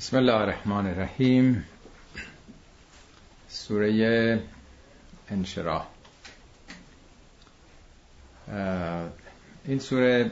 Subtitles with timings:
[0.00, 1.64] بسم الله الرحمن الرحیم.
[3.48, 4.42] سوره
[5.30, 5.86] انشراح.
[9.64, 10.30] این سوره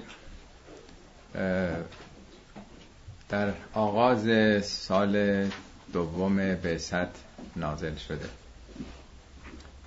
[3.28, 4.28] در آغاز
[4.64, 5.44] سال
[5.92, 7.08] دوم بعثت
[7.56, 8.28] نازل شده.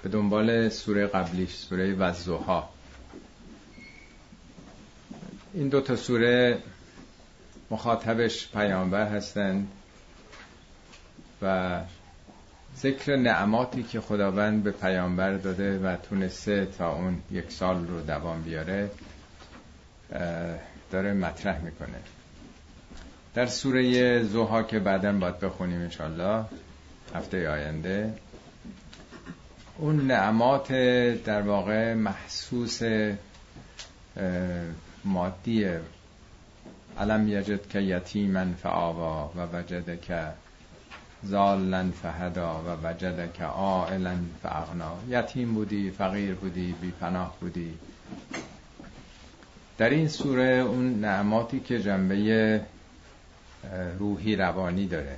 [0.04, 2.70] به دنبال سوره قبلیش سوره وزوها
[5.54, 6.58] این دو تا سوره
[7.72, 9.68] مخاطبش پیامبر هستند
[11.42, 11.80] و
[12.78, 18.42] ذکر نعماتی که خداوند به پیامبر داده و تونسته تا اون یک سال رو دوام
[18.42, 18.92] بیاره
[20.92, 21.98] داره مطرح می‌کنه.
[23.34, 26.46] در سوره زوها که بعدا باید بخونیم انشالله
[27.16, 28.14] هفته آینده
[29.78, 30.74] اون نعمات
[31.24, 32.82] در واقع محسوس
[35.06, 35.66] مادی
[37.00, 40.28] علم یجد که یتیما فآوا و وجد که
[41.24, 47.74] زالن فهدا و وجد که آئلا فاغنا یتیم بودی فقیر بودی بی پناه بودی.
[49.78, 52.62] در این سوره اون نعماتی که جنبه
[54.00, 55.18] روحی روانی داره.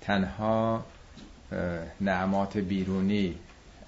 [0.00, 0.84] تنها
[2.00, 3.34] نعمات بیرونی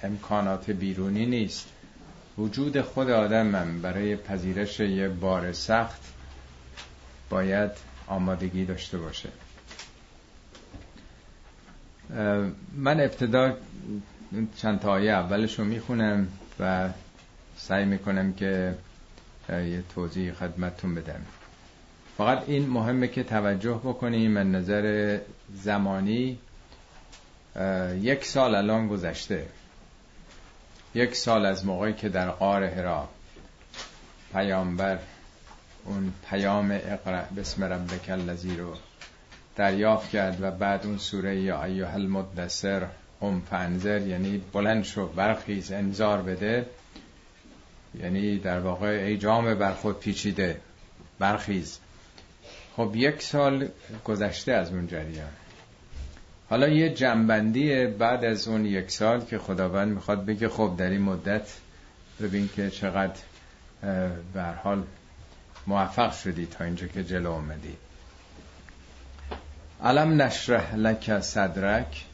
[0.02, 1.68] امکانات بیرونی نیست.
[2.38, 6.00] وجود خود آدم برای پذیرش یه بار سخت
[7.30, 7.70] باید
[8.06, 9.28] آمادگی داشته باشه.
[12.76, 13.56] من ابتدا
[14.56, 16.28] چند تا آیه اولش رو می‌خونم
[16.60, 16.88] و
[17.56, 18.74] سعی می‌کنم که
[19.48, 21.20] یه توضیح خدمتتون بدم.
[22.18, 25.18] فقط این مهمه که توجه بکنیم من نظر
[25.54, 26.38] زمانی.
[28.00, 29.46] یک سال الان گذشته.
[30.94, 33.08] یک سال از موقعی که در قار هرا
[34.32, 34.98] پیامبر
[35.84, 38.74] اون پیام اقرا بسم ربک الذی رو
[39.56, 42.86] دریافت کرد و بعد اون سوره یا ایها المدثر
[43.20, 46.66] قم فانذر یعنی بلند شو برخیز انذار بده.
[47.94, 50.60] یعنی در واقع ای جام بر خود پیچیده
[51.18, 51.78] برخیز.
[52.76, 53.68] خب یک سال
[54.04, 55.28] گذشته از اون جریان.
[56.50, 61.02] حالا یه جنبندی بعد از اون یک سال که خداوند می‌خواد بگه خب در این
[61.02, 61.56] مدت
[62.20, 63.20] ببین که چقدر
[64.34, 64.82] به حال
[65.68, 67.76] موفق شدی تا اینجا که جلو اومدی.
[69.84, 72.04] علم نشرح لک صدرک؟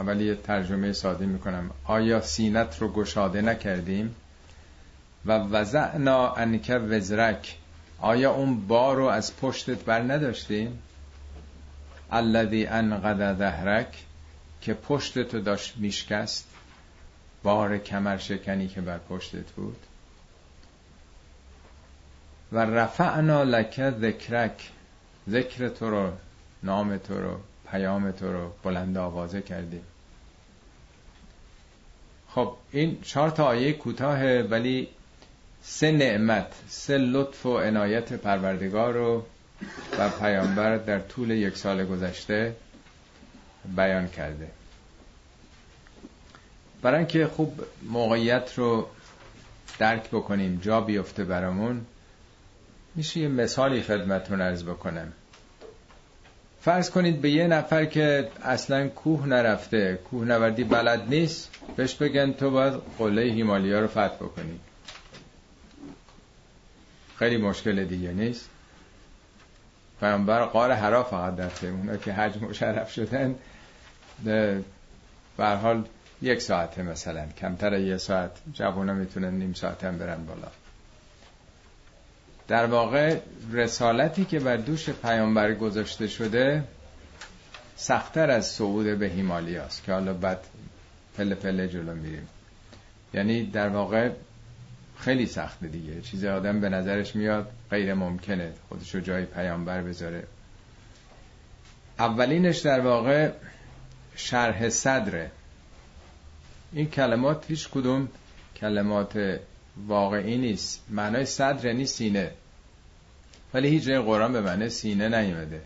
[0.00, 1.70] اول یه ترجمه ساده می‌کنم.
[1.84, 4.14] آیا سینت رو گشاده نکردیم؟
[5.26, 7.56] و وزعنا انک وزرک.
[7.98, 10.78] آیا اون بار رو از پشتت بر نداشتیم؟
[12.10, 14.04] الذی انقض ظهرک
[14.60, 16.48] که پشتتو داشت میشکست.
[17.42, 19.76] بار کمر شکنی که بر پشتت بود.
[22.52, 24.70] و رفعنا لک ذکرک
[25.30, 26.12] ذکر تو رو
[26.62, 27.40] نام تو رو
[27.70, 29.82] پیام تو رو بلند آوازه کردیم.
[32.28, 34.88] خب این چهار تا آیه کوتاه ولی
[35.62, 39.24] سه نعمت سه لطف و عنایت پروردگار رو
[39.98, 42.56] و پیامبر در طول یک سال گذشته
[43.76, 44.50] بیان کرده.
[46.82, 48.86] برای اینکه خوب موقعیت رو
[49.78, 51.86] درک بکنیم جا بیفته برامون
[52.94, 55.12] میشه یه مثالی خدمتون ارز بکنم.
[56.60, 62.32] فرض کنید به یه نفر که اصلا کوه نرفته کوه نوردی بلد نیست بهش بگن
[62.32, 64.60] تو باید قله هیمالیا رو فتح بکنی.
[67.18, 68.48] خیلی مشکل دیگه نیست.
[70.00, 73.34] پیامبر قار حرا فقط رفته اونا که حج مشرف شدن
[74.24, 74.62] به
[75.38, 75.84] حال
[76.22, 77.26] یک ساعته مثلا.
[77.40, 78.30] کمتر یه ساعت.
[78.52, 80.48] جوونا می‌تونن نیم ساعت هم برن بالا.
[82.48, 83.18] در واقع
[83.52, 86.64] رسالتی که بر دوش پیامبر گذاشته شده
[87.76, 90.38] سختتر از صعود به هیمالیاست که حالا بعد
[91.16, 92.28] پله پله جلو میریم.
[93.14, 94.10] یعنی در واقع
[94.98, 96.00] خیلی سخته دیگه.
[96.00, 100.24] چیز آدم به نظرش میاد غیر ممکنه خودشو جای پیامبر بذاره.
[101.98, 103.30] اولینش در واقع
[104.16, 105.30] شرح صدره.
[106.72, 108.08] این کلمات هیچ کدوم
[108.56, 109.38] کلمات
[109.86, 110.84] واقعی نیست.
[110.90, 112.30] معنای صدر یعنی سینه.
[113.54, 115.60] ولی هیچ جای قرآن به معنی سینه نیومده.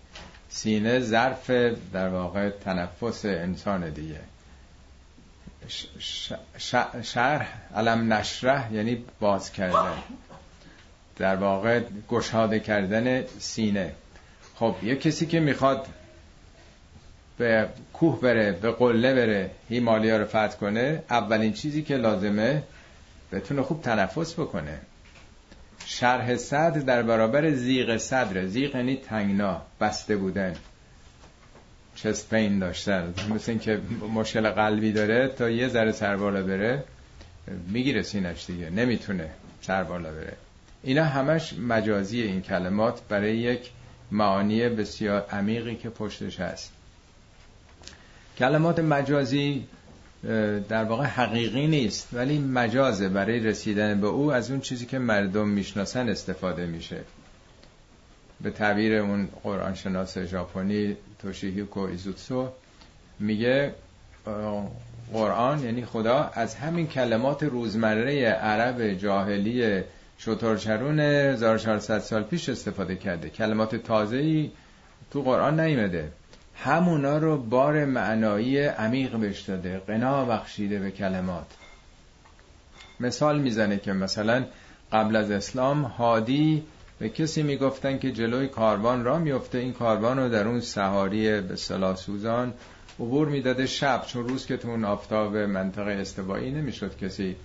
[0.49, 1.51] سینه ظرف
[1.93, 4.21] در واقع تنفس انسان دیگه.
[7.03, 9.99] شرح علم نشره یعنی باز کردن.
[11.17, 13.93] در واقع گشاده کردن سینه.
[14.55, 15.87] خب یه کسی که می‌خواد
[17.39, 22.63] به کوه بره به قله بره هیمالیا رو فتح کنه اولین چیزی که لازمه
[23.33, 24.81] بتونه خوب تنفس بکنه.
[25.85, 30.55] شرح صدر در برابر زیغ صدره زیغ یعنی تنگنا بسته بودن.
[31.95, 33.81] چست پین داشتن مثل این که
[34.15, 36.85] مشکل قلبی داره تا یه ذره سر بالا بره
[37.69, 38.71] می‌گیره سینش دیگه.
[38.71, 39.31] نمی‌تونه
[39.61, 40.37] سر بالا بره.
[40.83, 43.71] اینا همش مجازی این کلمات برای یک
[44.11, 46.73] معانی بسیار عمیقی که پشتش هست.
[48.39, 49.67] کلمات مجازی
[50.69, 55.49] در واقع حقیقی نیست ولی مجازه برای رسیدن به او از اون چیزی که مردم
[55.49, 57.01] می‌شناسن استفاده میشه.
[58.41, 62.49] به تعبیر اون قرآن شناس ژاپنی توشیهیکو ایزوتسو
[63.21, 63.75] میگه
[65.13, 69.83] قرآن یعنی خدا از همین کلمات روزمره عرب جاهلی
[70.19, 73.29] شطرچرون 1400 سال پیش استفاده کرده.
[73.29, 74.51] کلمات تازه‌ای
[75.11, 76.13] تو قرآن نیمده
[76.65, 79.79] همونا رو بار معنایی عمیق بهش داده.
[79.79, 81.47] قنا بخشیده به کلمات.
[83.01, 84.45] مثال می‌زنه که مثلا
[84.93, 86.63] قبل از اسلام هادی
[86.99, 89.59] به کسی می‌گفتن که جلوی کاروان را میفته.
[89.59, 92.55] این کاروان رو در اون سهاری به صلاح سوزان
[93.01, 97.37] عبور می‌داده شب چون روز که تو اون آفتاب منطقه استوایی نمی‌شد کسی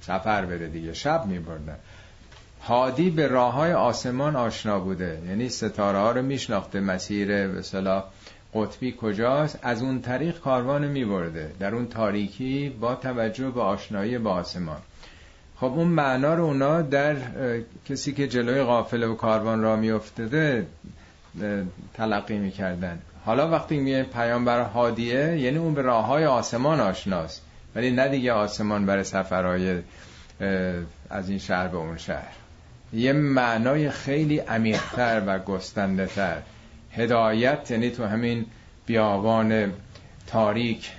[0.00, 0.92] سفر بره دیگه.
[0.94, 1.76] شب میبردن.
[2.62, 5.22] هادی به راه های آسمان آشنا بوده.
[5.28, 8.04] یعنی ستاره ها رو میشناخته مسیر صلاح
[8.54, 11.52] قطبی کجاست؟ از اون طریق کاروان میبرده.
[11.60, 14.78] در اون تاریکی با توجه به آشنایی با آسمان.
[15.56, 17.16] خب اون معنا رو اونا در
[17.88, 20.66] کسی که جلوی قافله و کاروان را میافتاده
[21.94, 22.98] تلقی می‌کردن.
[23.24, 27.42] حالا وقتی میگه پیامبر هادیه یعنی اون به راه های آسمان آشناست.
[27.74, 29.78] ولی نه دیگه آسمان برای سفرهای
[31.10, 32.39] از این شهر به اون شهر.
[32.92, 36.42] یه معنای خیلی عمیقتر و گستنده تر
[36.92, 38.46] هدایت یعنی تو همین
[38.86, 39.72] بیابان
[40.26, 40.90] تاریک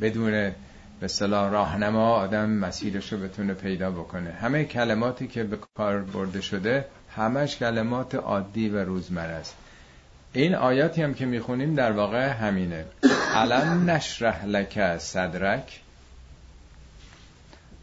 [0.00, 0.52] بدون
[1.00, 4.30] به صلاح راهنما آدم مسیرش رو بتونه پیدا بکنه.
[4.30, 6.84] همه کلماتی که به کار برده شده
[7.16, 9.56] همش کلمات عادی و روزمره است.
[10.32, 12.84] این آیاتی هم که می‌خونیم در واقع همینه.
[13.34, 15.80] علم نشرح لک صدرک؟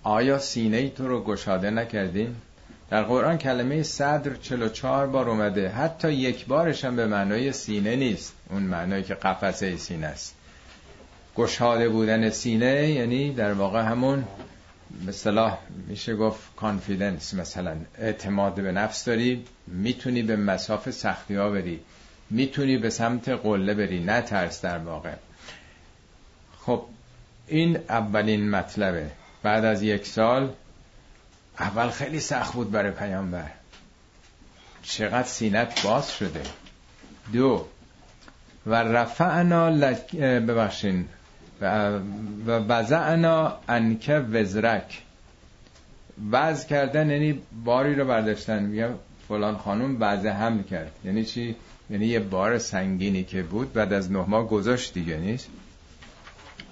[0.04, 2.42] آیا سینه ای تو رو گشاده نکردیم
[2.90, 5.70] در قرآن کلمه صدر 44 بار اومده.
[5.70, 8.34] حتی یک بارش هم به معنای سینه نیست.
[8.50, 10.36] اون معنایی که قفسه سینه است.
[11.36, 14.24] گشاده بودن سینه یعنی در واقع همون
[15.08, 15.58] مثلا
[15.88, 21.80] میشه گفت کانفیدنس مثلا اعتماد به نفس داری می‌تونی به مساف سختی ها بری
[22.30, 25.14] می‌تونی به سمت قله بری نه ترس در واقع.
[26.60, 26.84] خب
[27.48, 29.10] این اولین مطلبه.
[29.44, 30.50] بعد از یک سال
[31.60, 33.52] اول خیلی سخت بود برای پیامبر.
[34.84, 36.42] چقدر سینت باز شده.
[37.34, 37.66] دو
[38.66, 41.06] و رفعنا لک ببخشین.
[41.62, 42.00] و
[42.48, 45.02] وضعنا عنک وزرک.
[46.32, 48.64] وضع کردن یعنی باری رو برداشتن.
[48.64, 48.90] میگم
[49.28, 50.92] فلان خانم وضع حمل کرد.
[51.06, 51.56] یعنی چی؟
[51.90, 55.50] یعنی یه بار سنگینی که بود بعد از نه ماه گذاشت دیگه نیست؟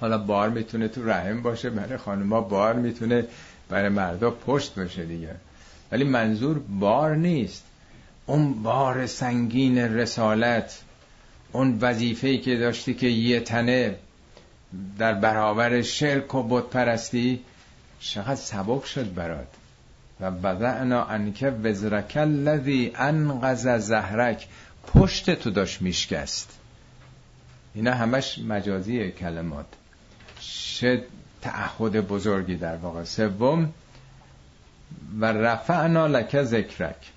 [0.01, 1.69] حالا بار می‌تونه تو رحم باشه.
[1.69, 3.27] برای خانوما بار می‌تونه
[3.69, 5.35] برای مردا پشت باشه دیگه.
[5.91, 7.63] ولی منظور بار نیست.
[8.25, 10.81] اون بار سنگین رسالت
[11.51, 13.95] اون وظیفه‌ای که داشتی که یه تنه
[14.97, 17.39] در برابر شرک و بت پرستی
[17.99, 19.47] چقدر سبک شد برات.
[20.19, 24.47] و بدعنا انک وزرک الذی انقذ زهرک.
[24.87, 26.59] پشت تو داشت میشکست.
[27.73, 29.65] اینا همش مجازی کلمات.
[30.39, 31.03] چه
[31.45, 33.03] تعهد بزرگی در واقع.
[33.03, 33.73] سوم
[35.19, 37.11] و رفعنا لک ذکرک.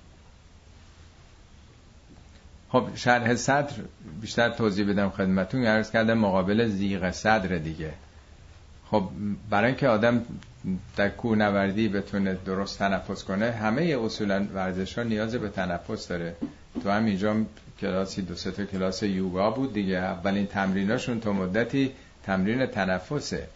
[2.71, 3.73] خب شرح صدر
[4.21, 5.65] بیشتر توضیح بدم خدمتون.
[5.65, 7.93] عرض کردم مقابل زیغ صدر دیگه.
[8.91, 9.09] خب
[9.49, 10.25] برای اینکه آدم
[10.97, 16.35] در نوردی بتونه درست تنفس کنه همه اصولا ورزش ها نیاز به تنفس داره.
[16.83, 17.35] تو هم اینجا
[17.81, 19.97] کلاسی دو تا کلاس یوگا بود دیگه.
[19.97, 21.91] اولین تمریناشون تو مدتی
[22.23, 23.47] تمرین تنفسه.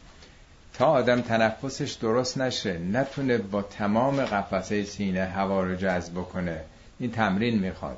[0.73, 6.61] تا آدم تنفسش درست نشه نتونه با تمام قفسه سینه هوا رو جذب کنه
[6.99, 7.97] این تمرین می‌خواد.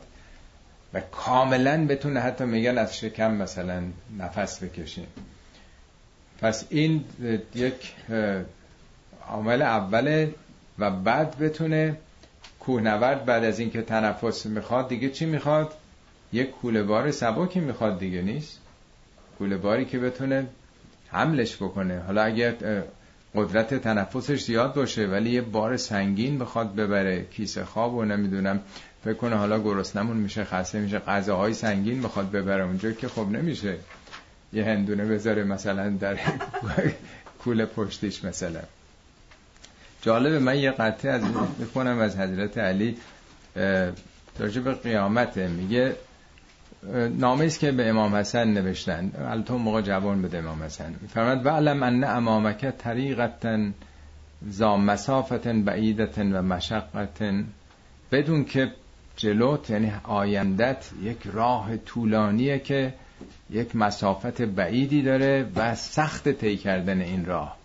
[0.94, 3.84] و کاملا بتونه حتی میگن از شکم مثلا
[4.20, 5.08] نفس بکشیم.
[6.42, 7.06] پس این
[7.56, 7.94] یک
[9.30, 10.34] عامل اوله
[10.80, 11.98] و بعد بتونه
[12.60, 15.74] کوهنورد بعد از اینکه تنفس می‌خواد دیگه چی می‌خواد؟
[16.34, 18.60] یک کوله بار سبکی می‌خواد دیگه نیست؟
[19.38, 20.48] کوله باری که بتونه
[21.16, 22.00] حملش بکنه.
[22.00, 22.54] حالا اگر
[23.36, 28.60] قدرت تنفسش زیاد باشه ولی یه بار سنگین بخواد ببره کیسه خواب و نمی‌دونم
[29.04, 32.64] فکر کنه حالا گرسنمون میشه خسته میشه غذاهای سنگین بخواد ببره.
[32.64, 33.78] اونجا که خب نمیشه
[34.54, 36.18] یه هندونه بذاره مثلا در
[37.44, 38.62] کول پشتیش مثلا.
[40.02, 41.24] جالبه من یه قطعه از
[41.60, 42.98] می‌کنم از حضرت علی
[44.40, 45.48] راجع به قیامته.
[45.48, 45.96] میگه
[47.18, 49.12] نامه است که به امام حسن نوشتن.
[49.18, 50.96] البته موقع جوان به امام حسن.
[51.14, 53.70] فرمود و علم ان امامک طریقتا
[54.50, 57.46] زا مسافت بعیدت و مشقت
[58.12, 58.72] بدون که
[59.18, 62.94] جلوت یعنی آیندت یک راه طولانیه که
[63.50, 67.58] یک مسافت بعیدی داره و سخت طی کردن این راه.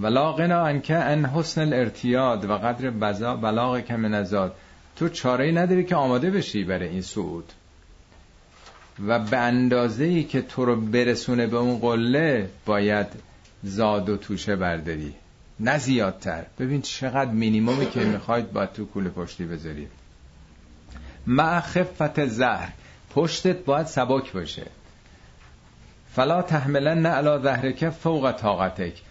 [0.00, 2.90] ولا غنا انکه ان حسن الارتیاد و قدر
[3.36, 4.54] بلاغ کم نزاد
[4.96, 7.52] تو چاره نداری که آماده بشی برای این صعود.
[9.06, 13.06] و به اندازه ای که تو رو برسونه به اون قله باید
[13.62, 15.14] زاد و توشه برداری.
[15.60, 16.44] نه زیادتر.
[16.58, 19.88] ببین چقدر مینیمومی که می‌خواید باید تو کوله پشتی بذاری
[21.26, 22.72] مع خفت زهر.
[23.14, 24.66] پشتت باید سبک باشه.
[26.14, 29.02] فلا تحملن علا ظهرک فوق طاقتک.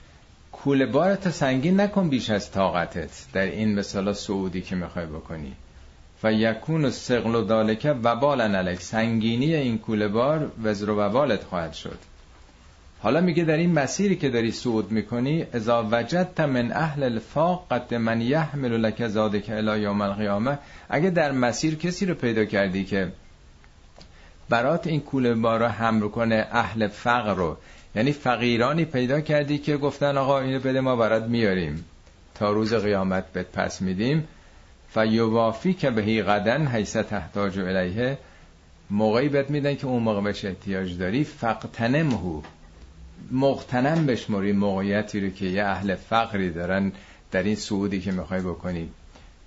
[0.52, 3.26] کوله بارت سنگین نکن بیش از طاقتت.
[3.34, 5.54] در این مثلا سعودی که می‌خوای بکنی.
[6.24, 11.74] و یکون سقل و دالکه وبال علک سنگینی این کوله بار وزر و وبالت خواهد
[11.74, 11.98] شد.
[13.02, 17.94] حالا میگه در این مسیری که داری صعود می‌کنی اذا وجدت من اهل الفاق قد
[17.94, 23.12] من یحمل لک زادک الی یوم القیامه اگه در مسیر کسی رو پیدا کردی که
[24.50, 27.58] برات این کوله بار رو حمل کنه اهل فقر رو
[27.96, 31.86] یعنی فقیرانی پیدا کردی که گفتن آقا اینو بده ما برات میاریم.
[32.36, 34.28] تا روز قیامت بهت پس میدیم.
[34.96, 38.18] فیوافی که بهی قدن حیث تحتاج الیه
[38.90, 42.42] موقعی بهت میدن که اون موقع بهش احتیاج داری فقتنمهو.
[43.32, 46.92] مقتنم بشماری موقعیتی رو که یه اهل فقری دارن
[47.32, 48.90] در این سعودی که می‌خوای بکنی.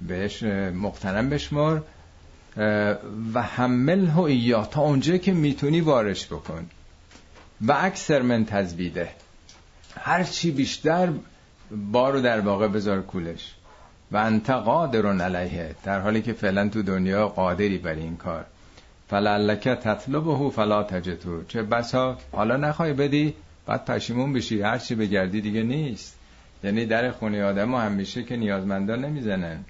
[0.01, 0.43] بهش
[0.75, 1.85] مقتنم بشمار
[3.35, 6.67] و حمل و ایا تا اونجا که می‌تونی وارش بکن.
[7.61, 9.09] و اکثر من تزبیده
[9.97, 11.13] هر چی بیشتر
[11.93, 13.55] بارو در واقع بذار کولش.
[14.13, 18.45] و انت قادرون علیه در حالی که فعلا تو دنیا قادری بر این کار.
[19.09, 23.35] فلعلک تطلبه فلا تجتو چه بسا حالا نخوای بدی
[23.67, 24.63] بعد پشیمون بشی.
[24.63, 26.19] هر چی بگردی دیگه نیست.
[26.65, 29.65] یعنی در خونه آدم همیشه که نیازمندان نمی‌زنن.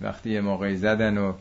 [0.00, 1.32] وقتی یه موقعی زدن و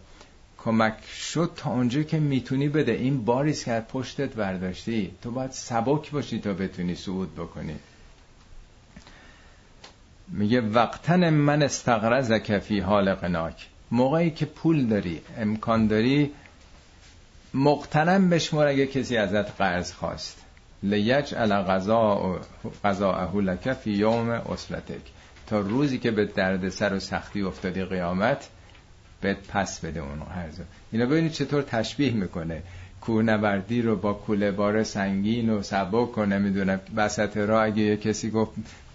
[0.58, 2.92] کمک شد تا اونجا که می‌تونی بده.
[2.92, 5.12] این باریست که پشتت برداشتی.
[5.22, 7.76] تو باید سبک باشی تا بتونی صعود بکنی.
[10.36, 13.68] میگه وقتن من استقرز کفی حال قناک.
[13.92, 16.32] موقعی که پول داری امکان داری
[17.54, 20.46] مقتنم بشمار اگه کسی ازت قرض خواست.
[20.84, 21.56] لیج علی
[22.84, 25.02] قضا لک فی یوم اسرتک
[25.48, 28.50] تا روزی که به درد سر و سختی افتادی قیامت
[29.22, 30.60] بهت پس بده اون قرض.
[30.92, 32.64] اینا ببینید چطور تشبیه می‌کنه.
[33.02, 38.30] کوهنوردی رو با کوله بار سنگین و سبک کنه می‌دونم وسط راه اگه یه کسی
[38.30, 38.52] گفت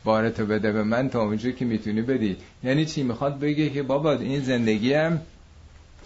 [0.09, 2.37] بارتو بده به من تا اونجا که می‌تونی بدی.
[2.63, 5.21] یعنی چی؟ می‌خواد بگه که بابا این زندگی هم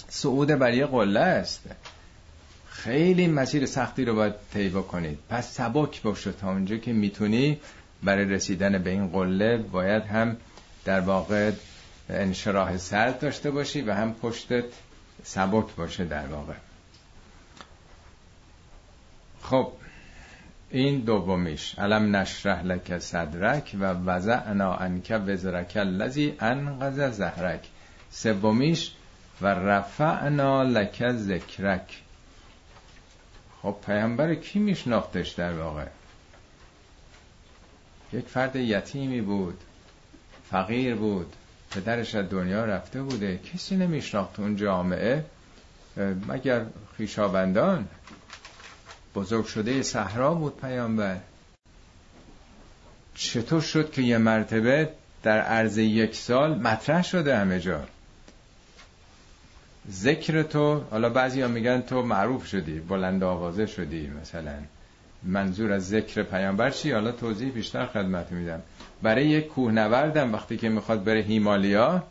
[0.09, 1.61] صعود بر یه قله است.
[2.66, 7.61] خیلی مسیر سختی رو باید طی کنید پس سبک باشه تا اونجا که می‌تونی
[8.02, 10.37] برای رسیدن به این قله باید هم
[10.85, 11.52] در واقع
[12.11, 14.64] انشراح سرد داشته باشی و هم پشتت
[15.23, 16.54] سبک باشه در واقع.
[19.42, 19.73] خب
[20.73, 21.79] این دومیش.
[21.79, 27.61] علم نشرح لک صدرک و وضعنا انک وزرک الذی انقذ زهرک.
[28.11, 28.93] سومیش
[29.41, 32.02] و رفعنا لک ذکرک.
[33.62, 35.87] خب پیامبر کی میشناختش در واقع؟
[38.12, 39.59] یک فرد یتیمی بود
[40.50, 41.33] فقیر بود
[41.71, 43.38] پدرش از دنیا رفته بوده.
[43.38, 45.25] کسی نمیشناخت اون جامعه.
[46.29, 46.64] مگر
[46.97, 47.88] خیشابندان
[49.14, 51.16] بزرگ شده صحرا بود پیامبر.
[53.14, 54.88] چطور شد که یه مرتبه
[55.23, 57.81] در عرض یک سال مطرح شده همه جا؟
[59.90, 64.54] ذکر تو حالا بعضی ها میگن تو معروف شدی بلند آوازه شدی مثلا.
[65.23, 68.62] منظور از ذکر پیامبر چی؟ حالا توضیح بیشتر خدمت میدم.
[69.02, 72.02] برای یک کوهنوردم وقتی که می‌خواد بره هیمالیا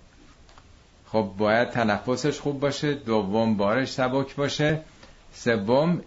[1.08, 4.79] خب باید تنفسش خوب باشه دوم بارش سبک باشه
[5.34, 6.01] سوم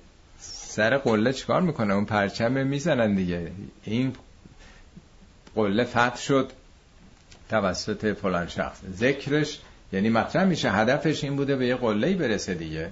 [0.75, 3.51] سر قله چیکار می‌کنه؟ اون پرچم می‌زنن دیگه.
[3.85, 4.13] این
[5.55, 6.51] قله فتح شد
[7.51, 8.79] توسط فلان شخص.
[8.93, 9.59] ذکرش
[9.93, 12.91] یعنی مطرح میشه هدفش این بوده به یه قله برسه دیگه.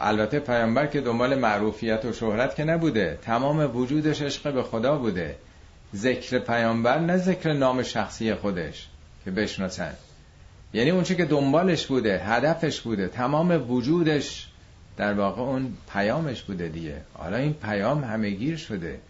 [0.00, 5.36] البته پیامبر که دنبال معروفیت و شهرت که نبوده تمام وجودش عشق به خدا بوده.
[5.94, 8.86] ذکر پیامبر نه ذکر نام شخصی خودش
[9.24, 9.94] که بشناسن.
[10.74, 14.48] یعنی اونچه که دنبالش بوده هدفش بوده تمام وجودش
[14.96, 17.00] در واقع اون پیامش بوده دیگه.
[17.14, 19.00] حالا این پیام همه گیر شده.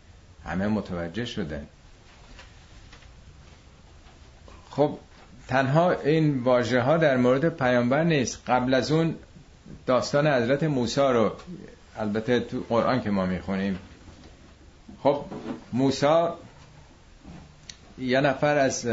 [0.44, 1.62] همه متوجه شده.
[4.70, 4.98] خب
[5.48, 8.42] تنها این واژه ها در مورد پیامبر نیست.
[8.46, 9.14] قبل از اون
[9.86, 11.32] داستان حضرت موسی رو
[11.98, 13.78] البته تو قرآن که ما می‌خونیم.
[15.02, 15.24] خب
[15.72, 16.26] موسی
[17.98, 18.88] یه نفر از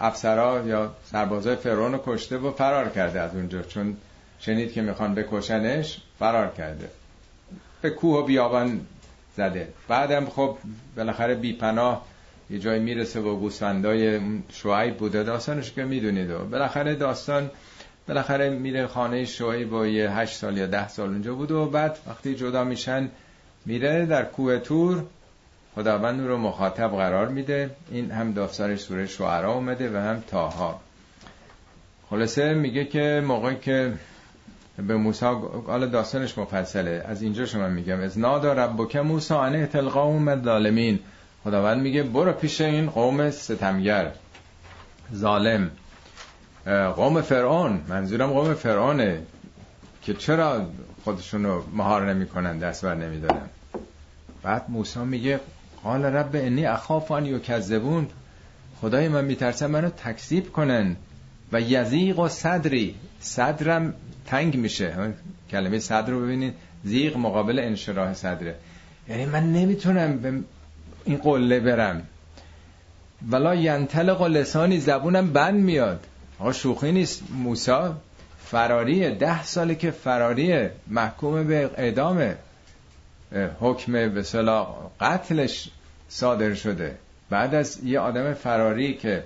[0.00, 3.62] افسرا یا سربازای فرعون کشته و فرار کرده از اونجا.
[3.62, 3.96] چون
[4.44, 6.90] شنید که می‌خوان بکشنش فرار کرده.
[7.82, 8.80] به کوه و بیابان
[9.36, 9.68] زده.
[9.88, 10.58] بعدم خب
[10.96, 12.06] بالاخره بیپناه
[12.50, 14.20] یه جای می‌رسه و گوسفندای
[14.52, 15.22] شعیب بوده.
[15.22, 16.30] داستانش که می‌دونید.
[16.30, 17.50] و بالاخره داستان
[18.08, 21.98] بالاخره میره خانه شعیب با یه هشت سال یا ده سال اونجا بوده و بعد
[22.06, 23.10] وقتی جدا میشن
[23.66, 25.04] میره در کوه تور.
[25.74, 27.70] خداوند رو مخاطب قرار میده.
[27.90, 30.80] این هم داستان سوره شعرا اومده و هم تاها.
[32.10, 33.92] خلاصه میگه که موقعی که
[34.76, 35.26] به موسی
[35.66, 37.04] حالا داستانش مفصله.
[37.08, 40.98] از اینجا شما میگم از نادا ربک موسی انه تلقاهم ظالمین
[41.44, 44.12] خداوند میگه برو پیش این قوم ستمگر
[45.14, 45.70] ظالم.
[46.96, 49.22] قوم فرعون منظورم قوم فرعونه
[50.02, 50.66] که چرا
[51.04, 53.48] خودشونو مهار نمی‌کنن دست بر نمیدارن.
[54.42, 55.40] بعد موسی میگه
[55.84, 58.08] قال رب انی اخاف ان یکذبون.
[58.80, 60.96] خدای من میترسم منو تکذیب کنن.
[61.52, 62.94] و یزیق و صدری.
[63.20, 63.94] صدرم
[64.26, 64.94] تنگ میشه.
[65.50, 68.54] کلمه صدر رو ببینید زیغ مقابل انشراح صدره.
[69.08, 70.32] یعنی من نمی‌تونم به
[71.04, 72.02] این قله برم.
[73.30, 76.06] ولا ینطلق لسانی زبونم بند میاد.
[76.38, 77.22] آقا شوخی نیست.
[77.30, 77.96] موسا
[78.44, 82.34] فراریه ده ساله که فراریه محکوم به اعدام
[83.60, 84.24] حکم به
[85.00, 85.70] قتلش
[86.08, 86.96] صادر شده.
[87.30, 89.24] بعد از یه آدم فراری که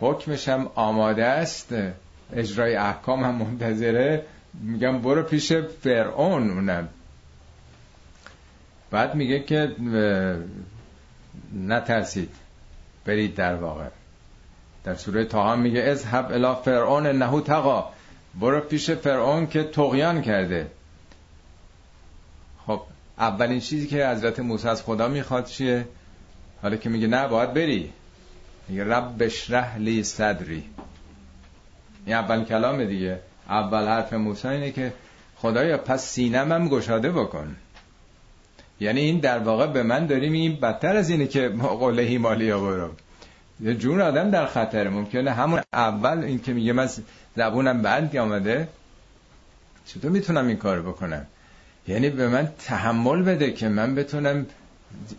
[0.00, 1.74] حکمش هم آماده است
[2.32, 4.24] اجرای احکام هم منتظره.
[4.54, 6.88] میگم برو پیش فرعون اونم.
[8.90, 9.76] بعد میگه که
[11.54, 12.34] نترسید.
[13.04, 13.88] برید در واقع.
[14.84, 17.92] در سوره تاها میگه از هب الا فرعون نهو تقا
[18.40, 20.66] برو پیش فرعون که تقیان کرده.
[22.66, 22.82] خب
[23.18, 25.88] اولین چیزی که حضرت موسی از خدا می‌خواد چیه؟
[26.62, 27.92] حالا که میگه نه باید بری.
[28.68, 30.64] میگه رب بشرح لی صدری.
[32.06, 33.18] این اول کلام دیگه.
[33.48, 34.92] اول حرف موسی اینه که
[35.36, 37.56] خدایا پس سینم هم گشاده بکن.
[38.80, 42.90] یعنی این در واقع به من داریم این بدتر از اینه که قله هیمالیا برو.
[43.74, 46.88] جون آدم در خطر ممکنه همون اول این که میگه من
[47.36, 48.68] زبونم بند آمده.
[49.86, 51.26] چطور می‌تونم این کار بکنم؟
[51.88, 54.46] یعنی به من تحمل بده که من بتونم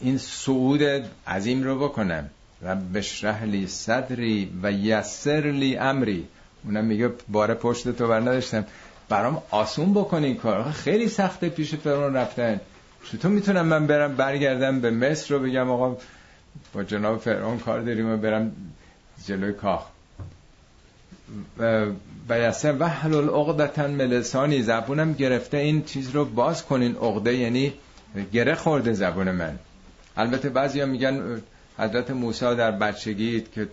[0.02, 0.82] این صعود
[1.28, 2.30] عظیم رو بکنم.
[2.62, 6.28] رب بشرح لی صدری و یسر لی امری.
[6.64, 8.66] اونم میگه بار پشت تو بر نداشتم.
[9.10, 10.72] برام آسون بکنی این کار.
[10.72, 12.60] خیلی سخته پیش فرعون رفتن.
[13.12, 15.98] چطور می‌تونم من برم برگردم به مصر رو بگم آقا
[16.74, 18.52] با جناب فرعون کار داریم و برم
[19.28, 19.86] جلوی کاخ.
[22.30, 26.96] و یسر وحل العقدتن ملسانی زبونم گرفته این چیز رو باز کنین.
[26.96, 27.74] عقده یعنی
[28.34, 29.60] گره خورده زبون من.
[30.18, 31.42] البته بعضی میگن
[31.78, 33.68] حضرت موسی در بچگی که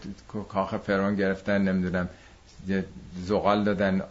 [0.48, 2.09] کاخ فرعون گرفتن نمی‌دونم.
[3.26, 4.02] زغال دادن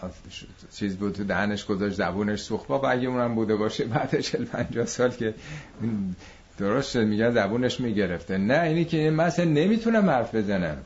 [0.75, 2.67] چیز بود تو دهنش گذاشت زبونش سوخت.
[2.67, 5.33] با اگه اونم بوده باشه بعد 40 50 سال که
[6.57, 8.38] درست میگن زبونش می‌گرفته.
[8.38, 10.77] نه اینی که مثلا نمی‌تونم حرف بزنم.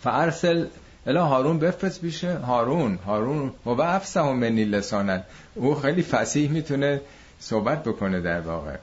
[0.00, 0.66] فارسل
[1.06, 2.98] الا هارون بفرست بیشه هارون.
[3.06, 5.22] هارون و افسه منی لسانن
[5.54, 7.00] او خیلی فسیح می‌تونه
[7.40, 8.76] صحبت بکنه در واقع.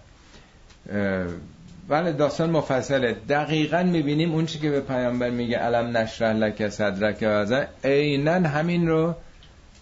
[1.90, 3.16] بله داستان مفصله.
[3.30, 8.88] دقیقا می‌بینیم اون چی که به پیامبر میگه علم نشرح لک صدرک و عینا همین
[8.88, 9.16] رو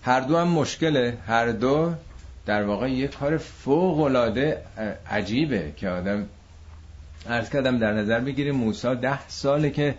[0.04, 1.18] هر دو هم مشکله.
[1.28, 1.94] هر دو
[2.46, 4.58] در واقع یه کار فوق العاده
[5.12, 6.26] عجیبه که آدم
[7.30, 9.96] عرض کردم در نظر بگیریم موسی ده ساله که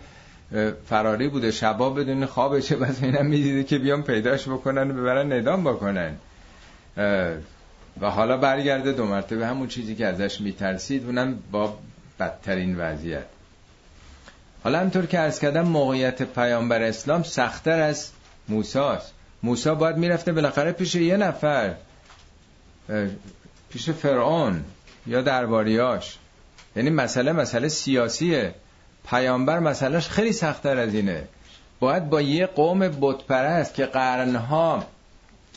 [0.85, 5.63] فراری بوده شبا بدون خوابشه بس اینم می‌دیده که بیام پیداش بکنن و ببرن ندام
[5.63, 6.15] بکنن.
[8.01, 11.77] و حالا برگرده دو مرتبه همون چیزی که ازش میترسید اونم با
[12.19, 13.25] بدترین وضعیت.
[14.63, 18.09] حالا همطور که ارز کردم موقعیت پیامبر اسلام سختتر از
[18.49, 19.13] موساست.
[19.43, 21.75] موسا باید می‌رفته بالاخره پیش یه نفر
[23.69, 24.63] پیش فرعون
[25.07, 26.17] یا درباریاش.
[26.75, 28.55] یعنی مسئله مسئله سیاسیه.
[29.09, 31.23] پیامبر مسئلهش خیلی سختتر از اینه.
[31.79, 34.83] باید با یه قوم بتپرست که قرنها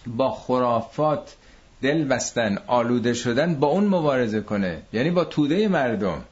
[0.07, 1.37] با خرافات
[1.83, 4.83] دل بستن آلوده شدن با اون مبارزه کنه.
[4.93, 6.25] یعنی با توده مردم.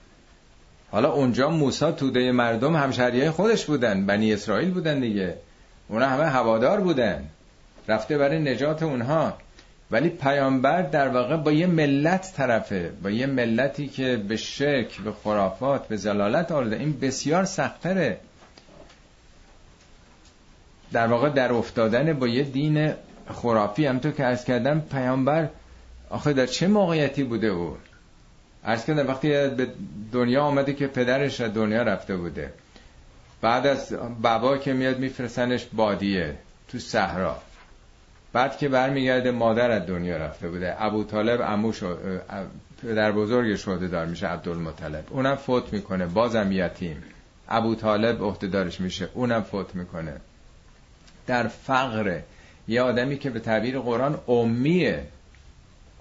[0.91, 5.35] حالا اونجا موسا توده مردم همشهریای خودش بودن بنی اسرائیل بودن دیگه.
[5.89, 7.25] اونا همه هوادار بودن.
[7.89, 9.35] رفته برای نجات اونها.
[9.91, 15.13] ولی پیامبر در واقع با یه ملت طرفه با یه ملتی که به شرک به
[15.13, 16.77] خرافات به زلالت آلوده.
[16.77, 18.21] این بسیار سختره.
[20.93, 22.93] در واقع در افتادن با یه دین
[23.35, 25.49] خرافی همطور که ارز کردم پیامبر
[26.11, 27.77] آخه در چه موقعیتی بوده او؟
[28.65, 29.69] ارز کردم وقتی به
[30.13, 32.53] دنیا آمده که پدرش از دنیا رفته بوده.
[33.41, 36.35] بعد از بابا که میاد میفرستنش بادیه
[36.69, 37.37] تو صحرا.
[38.33, 40.75] بعد که برمیگرده مادر از دنیا رفته بوده.
[40.79, 41.73] ابو طالب امو
[42.83, 45.05] پدر بزرگ شده دار میشه عبدالمطلب.
[45.11, 47.03] اونم فوت می‌کنه بازم یتیم.
[47.49, 50.13] ابو طالب عهدهدارش میشه اونم فوت می‌کنه.
[51.27, 52.21] در فقر
[52.69, 55.05] یه آدمی که به تعبیر قرآن امیه.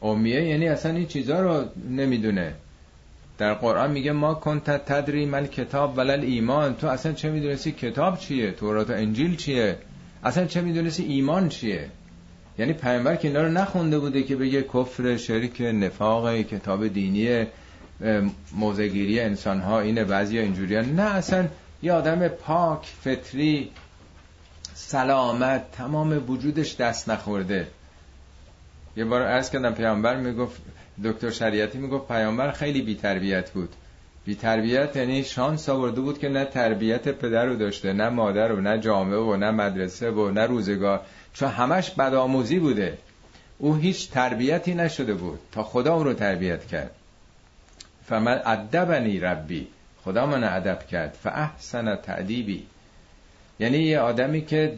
[0.01, 2.53] امیه یعنی اصلا این چیزا رو نمی‌دونه.
[3.37, 6.75] در قرآن میگه ما کنت تدری من کتاب ولل ایمان.
[6.75, 9.77] تو اصلا چه می‌دونستی کتاب چیه؟ تورات و انجیل چیه؟
[10.23, 11.89] اصلا چه می‌دونستی ایمان چیه؟
[12.59, 17.45] یعنی پیامبر که اینا رو نخونده بوده که بگه کفر شرک نفاق کتاب دینی
[18.55, 21.47] موزگیری انسان ها اینه بعضی اینجوری نه اصلا
[21.83, 23.69] یه آدم پاک فطری
[24.73, 27.67] سلامت تمام وجودش دست نخورده.
[28.97, 30.61] یه بار عرض کردم پیامبر می‌گفت
[31.03, 33.69] دکتر شریعتی می‌گفت پیامبر خیلی بی تربیت بود.
[34.25, 38.61] بی تربیت یعنی شانس آورده بود که نه تربیت پدر رو داشته نه مادر رو
[38.61, 41.01] نه جامعه و نه مدرسه و نه روزگار.
[41.33, 42.97] چون همش بدآموزی بوده.
[43.57, 46.91] او هیچ تربیتی نشده بود تا خدا او رو تربیت کرد.
[48.05, 49.67] فمن ادبنی ربی.
[50.03, 51.17] خدا من ادب کرد.
[51.23, 52.65] فاحسن تعدیبی
[53.59, 54.73] یعنی یه آدمی که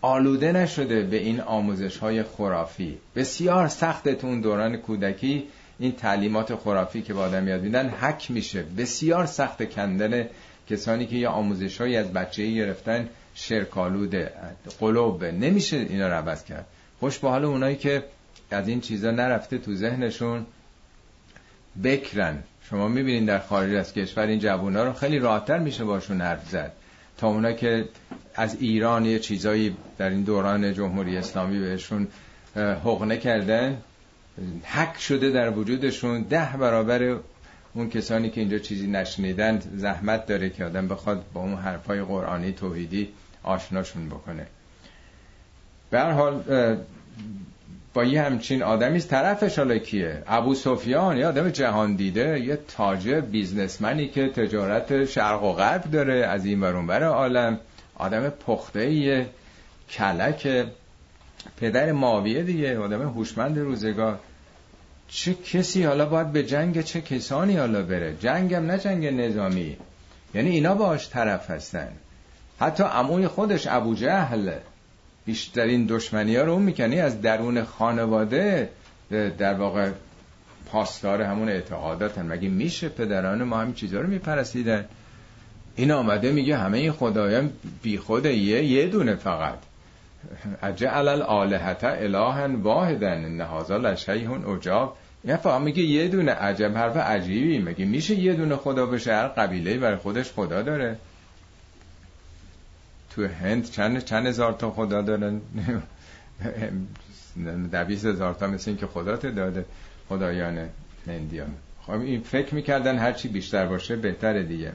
[0.00, 2.98] آلوده نشده به این آموزش های خرافی.
[3.16, 5.44] بسیار سخت تون دوران کودکی
[5.78, 8.62] این تعلیمات خرافی که با آدم یاد میدن حک میشه.
[8.62, 10.26] بسیار سخت کندن
[10.70, 14.32] کسانی که یه آموزش هایی از بچه گرفتن شرکالوده
[14.80, 16.66] قلوبه نمیشه اینا رو عوض کرد.
[17.00, 18.04] خوش به حال اونایی که
[18.50, 20.46] از این چیزا نرفته تو ذهنشون
[21.84, 22.42] بکرن.
[22.70, 26.72] شما می‌بینین در خارج از کشور این جوونا رو خیلی راحتتر میشه باشون حرف زد.
[27.18, 27.88] تا اونا که
[28.34, 32.08] از ایران یه چیزایی در این دوران جمهوری اسلامی بهشون
[32.56, 33.78] حقنه کردن
[34.64, 37.16] حک شده در وجودشون ده برابر
[37.74, 42.52] اون کسانی که اینجا چیزی نشنیدن زحمت داره که آدم بخواد با اون حرفای قرآنی
[42.52, 43.08] توحیدی
[43.42, 44.46] آشناشون بکنه.
[45.90, 46.42] به هر حال
[48.04, 54.08] یه همچین آدمی طرفش حالا کیه؟ ابو سفیان یه آدم جهان دیده یه تاجر بیزنسمنی
[54.08, 57.58] که تجارت شرق و غرب داره از این ورون بر عالم.
[57.94, 59.26] آدم پخته یه
[59.90, 60.66] کلک
[61.60, 64.18] پدر ماویه دیگه آدم هوشمند روزگار.
[65.08, 69.76] چه کسی حالا باید به جنگ چه کسانی حالا بره؟ جنگم نه جنگ نظامی.
[70.34, 71.88] یعنی اینا باش طرف هستن.
[72.60, 74.52] حتی عموی خودش ابو جهل.
[75.28, 78.68] بیشترین دشمنی ها رو اون می‌کنی از درون خانواده
[79.10, 79.90] در واقع
[80.66, 82.26] پاسدار همون اعتقاداتن.
[82.26, 84.84] مگه میشه پدران ما همین چیزها رو میپرستیدن
[85.76, 87.50] این آمده میگه همه این خدایان
[87.82, 89.58] بی خوده یه یه دونه فقط.
[90.62, 94.96] اجعل الالهت الها واحدن ان هذا لشیء عجاب.
[95.24, 97.58] یه فقط میگه یه دونه عجب حرف عجیبی.
[97.58, 100.96] مگه میشه یه دونه خدا بشه؟ هر قبیله برای خودش خدا داره.
[103.18, 105.40] تو هند چند چند هزار تا خدا دارن
[107.72, 109.64] دویست هزار تا مثل این که خدا داده
[110.08, 110.68] خدایان
[111.06, 111.54] هندیان.
[111.82, 114.72] خب این فکر می‌کردن هرچی بیشتر باشه بهتره دیگه.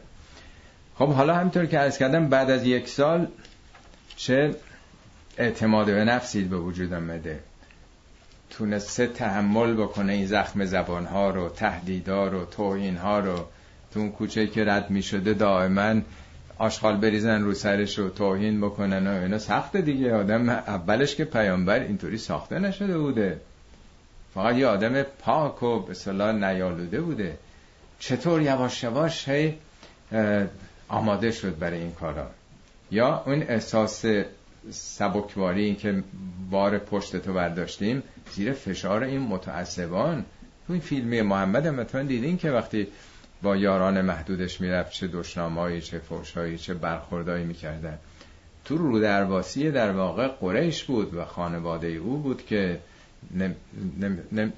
[0.96, 3.28] خب حالا همینطور که عرض کردم بعد از یک سال
[4.16, 4.56] چه
[5.38, 7.40] اعتماد به نفسی به وجود آمده.
[8.50, 13.48] تونسته تحمل بکنه این زخم زبانها رو تهدیدها رو توهینها رو.
[13.94, 16.02] تو اون کوچه که رد می شده دائما
[16.64, 19.40] آشغال بریزن رو سرش رو توهین بکنن و اینا.
[19.40, 20.16] سخته دیگه.
[20.16, 23.40] آدم اولش که پیامبر اینطوری ساخته نشده بوده.
[24.34, 27.38] فقط یه آدم پاک و به صلاح نیالوده بوده.
[28.00, 29.54] چطور یواش یواش هی
[30.88, 32.28] آماده شد برای این کارا؟
[32.92, 34.06] یا اون احساس
[34.72, 36.04] سبکواری که
[36.52, 40.26] بار پشت تو برداشتیم زیر فشار این متعصبان.
[40.68, 42.88] تو این فیلم محمد هم دیدین که وقتی
[43.44, 48.00] با یاران محدودش می‌رفت چه دشنامایی چه فوشایی چه برخوردایی می‌کردن.
[48.66, 52.80] تو رو درواسی در واقع قریش بود و خانواده او بود که
[53.36, 53.56] نم،
[54.32, 54.54] نم،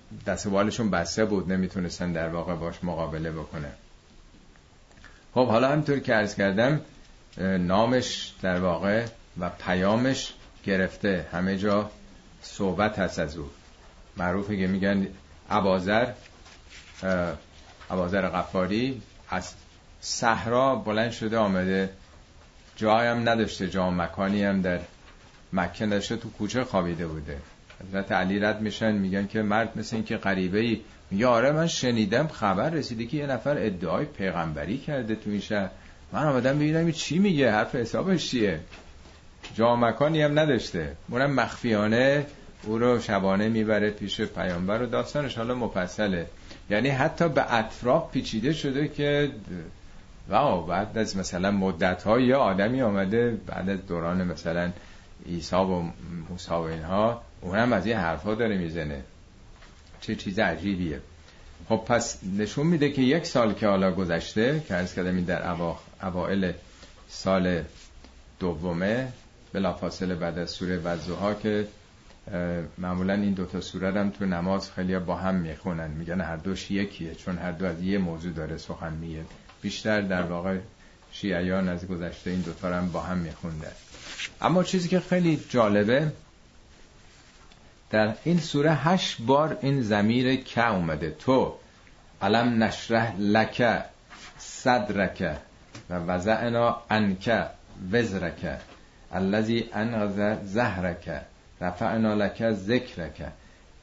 [0.92, 3.72] بسته بود نمی‌تونستن در واقع باش مقابله بکنه
[5.34, 6.82] خب حالا همطور که عرض کردم
[7.60, 9.06] نامش در واقع
[9.40, 10.34] و پیامش
[10.66, 11.28] گرفته.
[11.32, 11.92] همه جا
[12.42, 13.50] صحبت هست از او.
[14.18, 15.08] معروفه که میگن
[15.50, 16.08] عبازر
[17.92, 19.54] عبازر قفاری از
[20.02, 21.90] صحرا بلند شده آمده.
[22.76, 24.80] جایم نداشته جا مکانی هم در
[25.54, 27.38] مکه نداشته تو کوچه خوابیده بوده.
[27.88, 32.28] حضرت علی رد میشن میگن که مرد مثل اینکه غریبه ای میگه آره من شنیدم
[32.28, 35.70] خبر رسیده که یه نفر ادعای پیغمبری کرده تو این شهر.
[36.12, 38.60] من آمدم ببینم چی میگه حرف حسابش چیه؟
[39.56, 40.96] جامکانی هم نداشته.
[41.10, 42.26] اونم مخفیانه
[42.64, 46.28] او رو شبانه می‌بره پیش پیامبر و داستانش حالا مفصله.
[46.70, 49.32] یعنی حتی به اطراف پیچیده شده که
[50.30, 54.72] واو بعد از مثلا مدت ها یه آدمی آمده بعد از دوران مثلا
[55.26, 55.84] عیسی و
[56.30, 59.04] موسی و اینها اونم از این حرفا داره می‌زنه.
[60.02, 61.02] چه چیز عجیبیه.
[61.70, 65.52] خب پس نشون میده که یک سال که حالا گذشته که ارز کردم در
[66.02, 66.52] اوائل
[67.08, 67.64] سال
[68.40, 69.08] دومه
[69.54, 71.68] بلافاصله بعد از سوره وزوها که
[72.78, 75.88] معمولا این دوتا سوره هم تو نماز خیلی با هم می‌خونن.
[75.92, 79.24] میگن هر دوش یکیه چون هر دو از یه موضوع داره سخن میگه.
[79.62, 80.58] بیشتر در واقع
[81.12, 83.72] شیعیان از گذشته این دوتا هم با هم میخوندن.
[84.42, 86.12] اما چیزی که خیلی جالبه
[87.90, 91.16] در این سوره هشت بار این زمیر که اومده.
[91.20, 91.56] تو
[92.22, 93.84] علم نشره لکه
[94.38, 95.38] صدرک
[95.90, 97.32] و وزعنا انک
[97.92, 98.60] وزرک
[99.12, 101.22] الذی انغذ زهرک.
[101.62, 103.22] رفعنا لک ذکرک.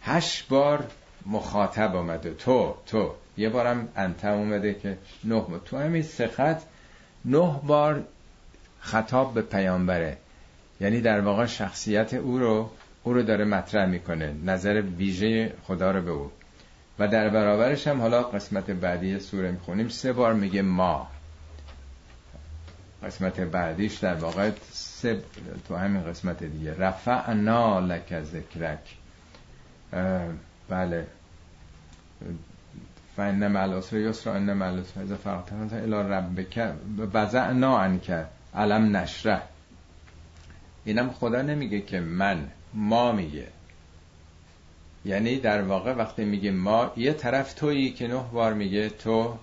[0.02, 0.86] هشت بار
[1.26, 2.34] مخاطب آمده.
[2.34, 3.14] تو تو.
[3.36, 6.66] یه بارم انت اومده که نه تو همین سخت
[7.24, 8.04] نه بار
[8.80, 10.16] خطاب به پیامبره.
[10.80, 12.70] یعنی در واقع شخصیت او رو
[13.02, 14.34] او رو داره مطرح می‌کنه.
[14.44, 16.30] نظر ویژه خدا رو به او.
[16.98, 19.88] و در برابرش هم حالا قسمت بعدی سوره می‌خونیم.
[19.88, 21.08] سه بار میگه ما.
[23.04, 25.22] قسمت بعدیش در واقع سه
[25.68, 26.74] تو همین قسمت دیگه.
[26.78, 28.96] رفعنا لک ذکرک.
[30.68, 31.06] بله.
[33.16, 36.72] فان مع العسر یسرا ان مع العسر اذا فرغت الى ربک.
[37.14, 38.26] وضعنا عنک.
[38.54, 39.42] علم نشره
[40.84, 43.46] اینم خدا نمیگه که من ما میگه.
[45.04, 49.38] یعنی در واقع وقتی میگه ما یه طرف تویی که نه بار میگه تو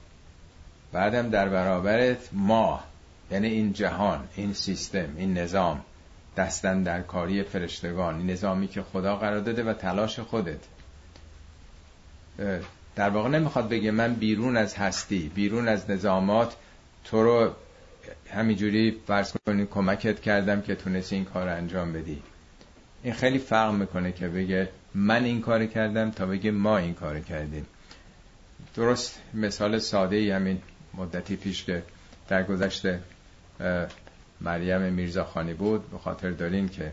[0.92, 2.84] بعدم در برابرت ما.
[3.32, 5.82] یعنی این جهان این سیستم این نظام
[6.38, 10.60] دستن در کاری فرشتگان این نظامی که خدا قرار داده و تلاش خودت.
[12.96, 16.56] در واقع نمی‌خواد بگه من بیرون از هستی بیرون از نظامات
[17.04, 17.54] تو رو
[18.30, 22.22] همینجوری فرض کنی کمکت کردم که تونستی این کار انجام بدی.
[23.04, 27.20] این خیلی فرق می‌کنه که بگه من این کار کردم تا بگه ما این کار
[27.20, 27.66] کردیم.
[28.76, 30.62] درست مثال ساده ای همین
[30.94, 31.84] مدتی پیش که
[32.28, 33.00] در گذشته
[34.42, 36.92] مریم میرزا خانی بود به خاطر دارین که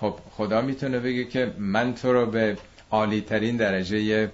[0.00, 2.56] خب خدا می‌تونه بگه که من تو رو به
[2.90, 4.30] عالی ترین درجه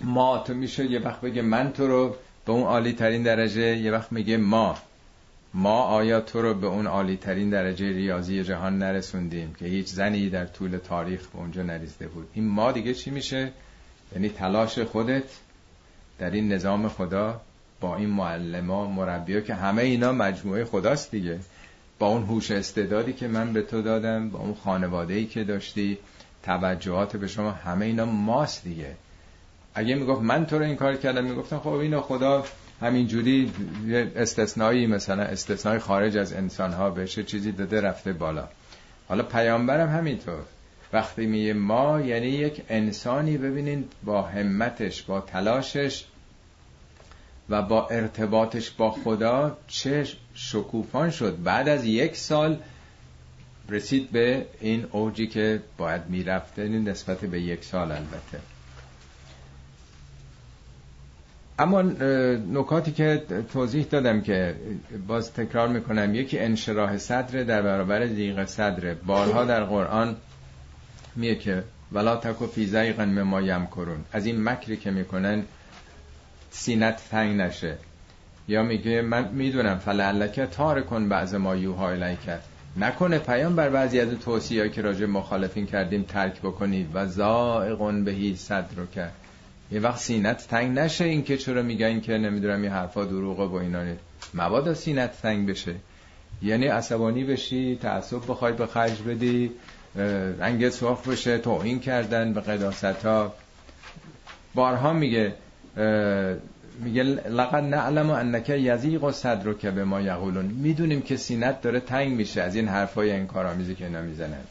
[0.00, 3.92] ما تو میشه یه وقت بگه من تو رو به اون عالی ترین درجه یه
[3.92, 4.78] وقت میگه ما.
[5.54, 10.30] ما آیا تو رو به اون عالی ترین درجه ریاضی جهان نرسوندیم که هیچ زنی
[10.30, 13.52] در طول تاریخ به اونجا نریزده بود؟ این ما دیگه چی میشه؟
[14.12, 15.24] یعنی تلاش خودت
[16.18, 17.40] در این نظام خدا
[17.80, 21.38] با این معلما مربیا که همه اینا مجموعه خداست دیگه.
[21.98, 25.98] با اون هوش استعدادی که من به تو دادم با اون خانواده ای که داشتی
[26.42, 28.94] توجهات به شما همه اینا ماست دیگه.
[29.74, 32.44] اگه می‌گفت من تو رو این کار کردم می‌گفتم خب اینو خدا
[32.80, 33.52] همینجوری
[34.16, 38.48] استثنایی مثلا استثنای خارج از انسان ها بشه چیزی داده رفته بالا.
[39.08, 40.42] حالا پیامبرم همینطور.
[40.92, 46.04] وقتی میگه ما یعنی یک انسانی ببینین با همتش با تلاشش
[47.48, 51.42] و با ارتباطش با خدا چه شکوفان شد.
[51.42, 52.58] بعد از یک سال
[53.68, 58.40] رسید به این اوجی که باید می‌رفته نسبت به یک سال البته.
[61.58, 61.82] اما
[62.52, 64.56] نکاتی که توضیح دادم که
[65.06, 68.94] باز تکرار می‌کنم یکی انشراح صدر در برابر ضیق صدر.
[68.94, 70.16] بارها در قرآن
[71.16, 75.44] میگه که ولا تک فی ضیق مما یمکرون از این مکری که می‌کنن
[76.56, 77.76] سینت تنگ نشه.
[78.48, 82.44] یا میگه من می‌دونم فلعلک تارک بعض ما یوحی الیک
[82.76, 86.88] نکنه پیامبر بعضی از توصیه که راجع مخالفین کردیم ترک بکنید.
[86.94, 89.14] و ضائق به صدرک
[89.72, 93.60] یه وقت سینت تنگ نشه این که چرا میگن که نمی‌دونم این حرفا دروغه با
[93.60, 93.84] اینا
[94.34, 95.74] مبادا سینت تنگ بشه.
[96.42, 99.50] یعنی عصبانی بشی تعصب بخوای به خرج بدی
[100.38, 103.34] رنگ سرخ بشه توهین کردن به قداست ها
[104.54, 105.34] بارها میگه
[106.80, 110.44] میگه لقد نعلم انک یزیق و صدر که به ما یقولون.
[110.44, 114.44] می‌دونیم که سینت داره تنگ میشه از این حرفای انکارآمیزی که اینا می‌زنن.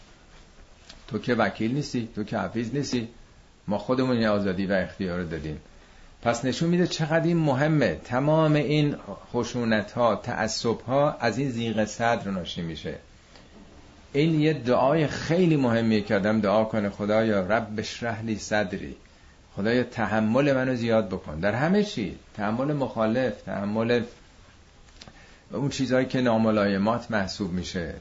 [1.07, 3.07] تو که وکیل نیستی تو که حفیظ نیستی.
[3.67, 5.59] ما خودمون یه آزادی و اختیار دادیم.
[6.21, 7.99] پس نشون میده چقدر این مهمه.
[8.03, 8.95] تمام این
[9.33, 12.95] خشونت ها تعصب ها از این زیغ صدر ناشی میشه.
[14.13, 16.89] این یه دعای خیلی مهمیه که آدم دعا کنه.
[16.89, 18.95] خدایا رب بشرح لی صدری.
[19.55, 21.39] خدایا تحمل منو زیاد بکن.
[21.39, 22.17] در همه چی.
[22.33, 24.03] تحمل مخالف تحمل
[25.51, 27.93] اون چیزهایی که ناملایمات محسوب میشه.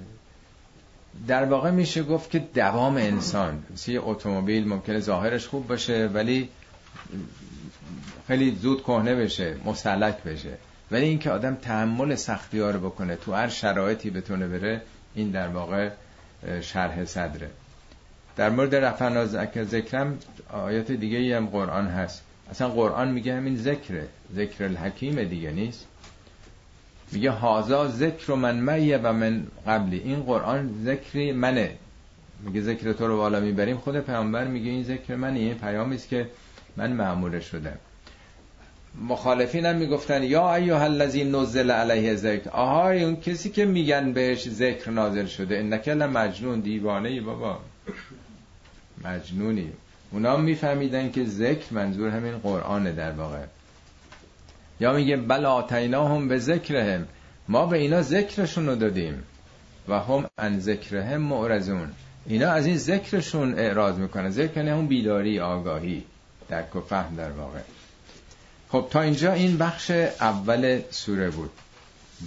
[1.28, 3.62] در واقع میشه گفت که دوام انسان.
[3.72, 6.48] مثل اتومبیل ممکنه ظاهرش خوب باشه ولی
[8.26, 10.56] خیلی زود کهنه بشه مسلک بشه.
[10.90, 14.82] ولی اینکه آدم تحمل سختی ها رو بکنه تو هر شرایطی بتونه بره
[15.14, 15.90] این در واقع
[16.60, 17.50] شرح صدره.
[18.36, 19.26] در مورد رفعنا
[19.64, 20.18] ذکرم
[20.52, 22.22] آیات دیگه ای هم قرآن هست.
[22.50, 24.08] اصلا قرآن میگه همین ذکره.
[24.34, 25.86] ذکر الحکیم دیگه نیست.
[27.12, 29.98] میگه هازا ذکر من میه و من قبلی.
[29.98, 31.70] این قرآن ذکری منه.
[32.44, 33.76] میگه ذکر تو رو بالا می‌بریم.
[33.76, 35.38] خود پیامبر میگه این ذکر منه.
[35.38, 36.28] این پیامی است که
[36.76, 37.76] من معموله شدم.
[39.08, 42.50] مخالفین هم می‌گفتن یا ایها الذی نزل علیه ذکر.
[42.50, 45.58] آهای اون کسی که میگن بهش ذکر نازل شده.
[45.58, 47.58] انک مجنون دیوانه ای بابا.
[49.04, 49.72] مجنونی.
[50.10, 53.44] اونا میفهمیدن که ذکر منظور همین قرآن در واقع.
[54.80, 55.44] یا میگه بل
[55.94, 57.08] هم به ذکرهم.
[57.48, 59.22] ما به اینا ذکرشون رو دادیم
[59.88, 61.92] و هم ان ذکرهم معرضون.
[62.26, 66.04] اینا از این ذکرشون اعراض می‌کنه ذکر یعنی اون بیداری آگاهی
[66.48, 67.58] درک و فهم در واقع.
[68.68, 71.50] خب تا اینجا این بخش اول سوره بود.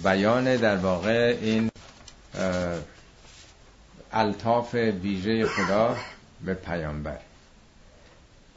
[0.04, 1.70] بیان در واقع این
[4.12, 5.96] الطاف ویژه خدا.
[6.44, 7.18] به پیامبر.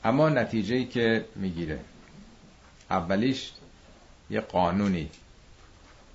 [0.03, 1.79] اما نتیجه که می‌گیره.
[2.89, 3.51] اولیش
[4.29, 5.09] یه قانونی.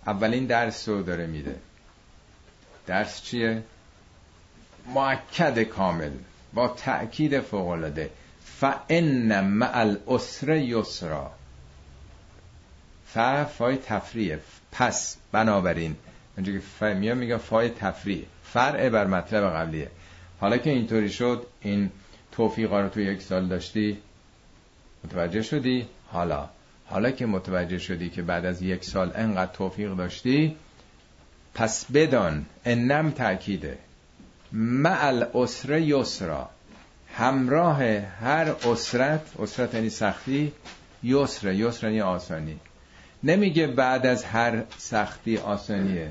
[0.07, 1.57] اولین درس رو داره میده.
[2.87, 3.63] درس چیه؟
[4.95, 6.13] معکد کامل.
[6.55, 8.11] با تأکید فوقلاده
[8.45, 11.31] فان مع الاسر یسرا.
[13.07, 14.41] ف فای تفریه
[14.73, 15.97] پس بنابراین
[16.37, 19.91] اونجا که ف میگه فای تفریه فرع بر مطلب قبلیه.
[20.41, 21.91] حالا که اینطوری شد این
[22.33, 23.99] توفیقا رو تو یک سال داشتی
[25.05, 26.49] متوجه شدی؟ حالا.
[26.87, 30.57] حالا که متوجه شدی که بعد از یک سال انقدر توفیق داشتی
[31.55, 33.79] پس بدان انم تأکیده.
[34.53, 36.49] مع الاسر یسرا.
[37.15, 37.83] همراه
[38.21, 40.53] هر اسرت اسرت یعنی سختی
[41.03, 41.53] یسر.
[41.53, 42.61] یسر یعنی آسانی.
[43.25, 46.11] نمیگه بعد از هر سختی آسانیه.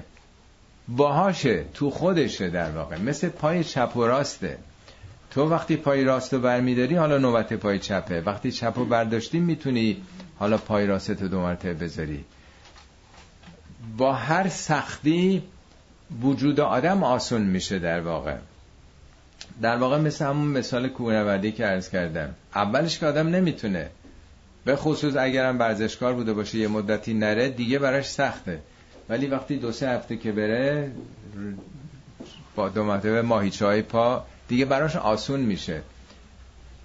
[0.88, 2.98] باهاشه تو خودشه در واقع.
[2.98, 4.58] مثل پای چپ و راسته.
[5.32, 8.22] تو وقتی پای راست رو برمیداری حالا نوبت پای چپه.
[8.22, 10.02] وقتی چپ رو برداشتی می‌تونی
[10.39, 12.26] حالا پای راست رو دو مرتبه بذاری.
[13.98, 15.43] با هر سختی
[16.22, 18.36] وجود آدم آسون میشه در واقع.
[19.62, 22.36] در واقع مثل همون مثال کوهنوردی که عرض کردم.
[22.56, 23.89] اولش که آدم نمی‌تونه.
[24.65, 28.60] به خصوص اگرم ورزشکار بوده باشه یه مدتی نره دیگه براش سخته.
[29.10, 30.92] ولی وقتی دو سه هفته که بره
[32.56, 35.82] با دو مرتبه ماهیچه پا دیگه براش آسون میشه.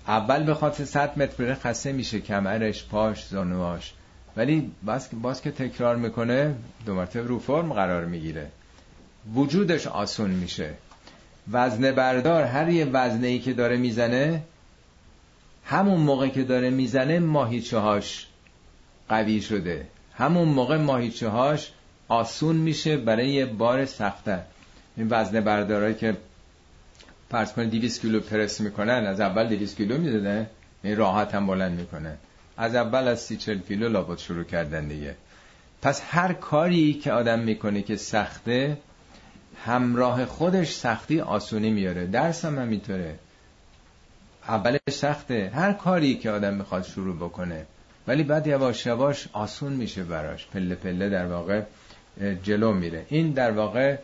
[0.09, 3.93] اول به خاطر 100 متر بره خسته میشه کمرش پاش زانواش
[4.37, 6.55] ولی باز, باز که تکرار می‌کنه
[6.87, 8.51] دو مرتبه رو فرم قرار می‌گیره.
[9.35, 10.75] وجودش آسون میشه.
[11.53, 14.43] وزن بردار هر یه وزنه ای که داره می‌زنه
[15.65, 18.27] همون موقع که داره می‌زنه ماهیچه هاش
[19.09, 19.87] قوی شده.
[20.15, 21.73] همون موقع ماهیچه هاش
[22.09, 24.43] آسون میشه برای یه بار سخته
[24.97, 26.17] این وزن بردارایی که
[27.31, 30.47] فرض کنید 200 کیلو پرس می‌کنن از اول 200 کیلو می‌دادن
[30.83, 32.17] این راحت هم بلند می‌کنه
[32.57, 35.15] از اول از 30 40 کیلو لابد شروع کردن دیگه.
[35.83, 38.79] پس هر کاری که آدم می‌کنه که سخته
[39.65, 42.07] همراه خودش سختی آسونی میاره.
[42.07, 43.19] درس هم همینطوره.
[44.49, 45.53] اولش سخته.
[45.55, 47.67] هر کاری که آدم می‌خواد شروع بکنه.
[48.07, 50.47] ولی بعد یواش یواش آسون میشه براش.
[50.47, 51.63] پله پله در واقع
[52.43, 53.07] جلو میره.
[53.09, 53.97] این در واقع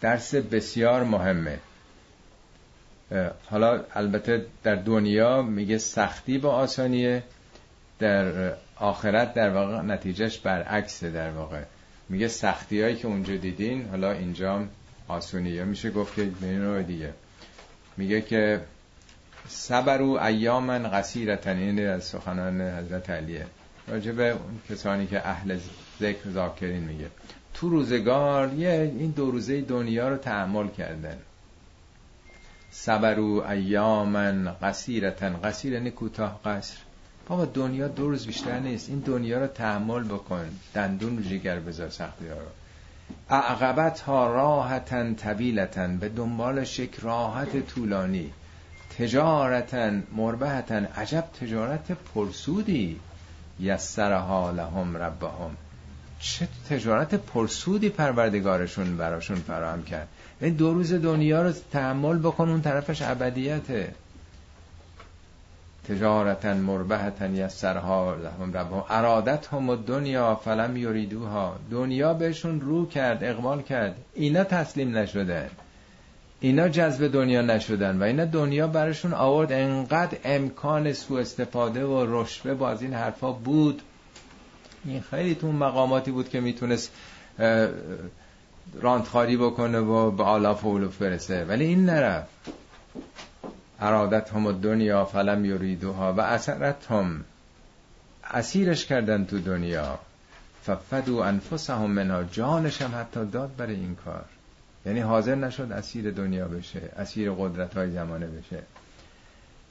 [0.00, 1.58] درس بسیار مهمه.
[3.50, 7.22] حالا البته در دنیا میگه سختی با آسانیه
[7.98, 11.62] در آخرت در واقع نتیجهش برعکسه در واقع.
[12.08, 14.64] میگه سختی هایی که اونجا دیدین حالا اینجا
[15.08, 15.64] آسونیه.
[15.64, 17.12] میشه گفت که به دیگه.
[17.96, 18.60] میگه که
[19.48, 23.46] صبرو ایامن قصیرتن این از سخنان حضرت علیه.
[23.88, 25.58] راجب اون کسانی که اهل
[26.00, 27.06] ذکر ذاکرین میگه.
[27.54, 31.18] تو روزگار یه این دو روزه دنیا رو تحمل کردن.
[32.70, 36.76] صبرو ایامن قصیرتن قصیر یعنی کوتاه قصر.
[37.28, 38.88] بابا دنیا دو روز بیشتر نیست.
[38.88, 40.48] این دنیا رو تحمل بکن.
[40.74, 42.48] دندون رو جگر بذار سختی ها رو.
[43.30, 48.32] اعقبت ها راحتن طویلتن به دنبالش یک راحت طولانی.
[48.98, 53.00] تجارتن مربحتن عجب تجارت پرسودی.
[53.60, 55.56] یسرها لهم ربهم.
[56.20, 60.08] چه تجارت پرسودی پروردگارشون براشون فراهم کرد.
[60.40, 63.94] این دو روز دنیا رو تحمل بکن اون طرفش ابدیته.
[65.88, 68.84] تجارتا مربحتا یسرها لهم ربهم.
[68.90, 71.56] ارادت هم دنیا فلم یریدوها.
[71.70, 73.96] دنیا بهشون رو کرد اقبال کرد.
[74.14, 75.50] اینا تسلیم نشدن.
[76.40, 79.52] اینا جذب دنیا نشدن و اینا دنیا براشون آورد.
[79.52, 83.82] انقدر امکان سوء استفاده و رشوه باز این حرفا بود.
[84.84, 86.92] این خیلی تو مقاماتی بود که می‌تونست
[88.74, 91.44] راندخاری بکنه و به آلاف و برسه.
[91.44, 92.28] ولی این نرفت.
[93.80, 97.24] ارادت هم دنیا فلم یریدوها و اثرت هم
[98.30, 99.98] اسیرش کردن تو دنیا.
[100.66, 102.24] ففدو انفسهم منها.
[102.24, 104.24] جانش هم حتی داد برای این کار.
[104.86, 108.62] یعنی حاضر نشد اسیر دنیا بشه اسیر قدرت های زمانه بشه.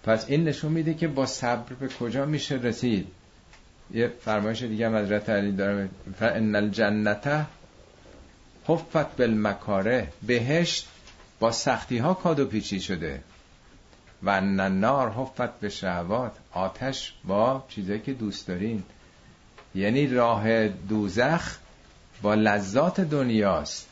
[0.04, 3.08] پس این نشون میده که با صبر به کجا میشه رسید؟
[3.94, 7.46] یه فرمایش دیگه هم حضرت علی داره فان الجنت
[8.66, 10.08] حفت بالمکاره.
[10.22, 10.88] بهشت
[11.40, 13.22] با سختی ها کادو پیچی شده.
[14.24, 14.42] و
[15.10, 18.84] حفت به شهوات آتش با چیزایی که دوست دارین.
[19.76, 21.58] یعنی راه دوزخ
[22.22, 23.88] با لذات دنیاست.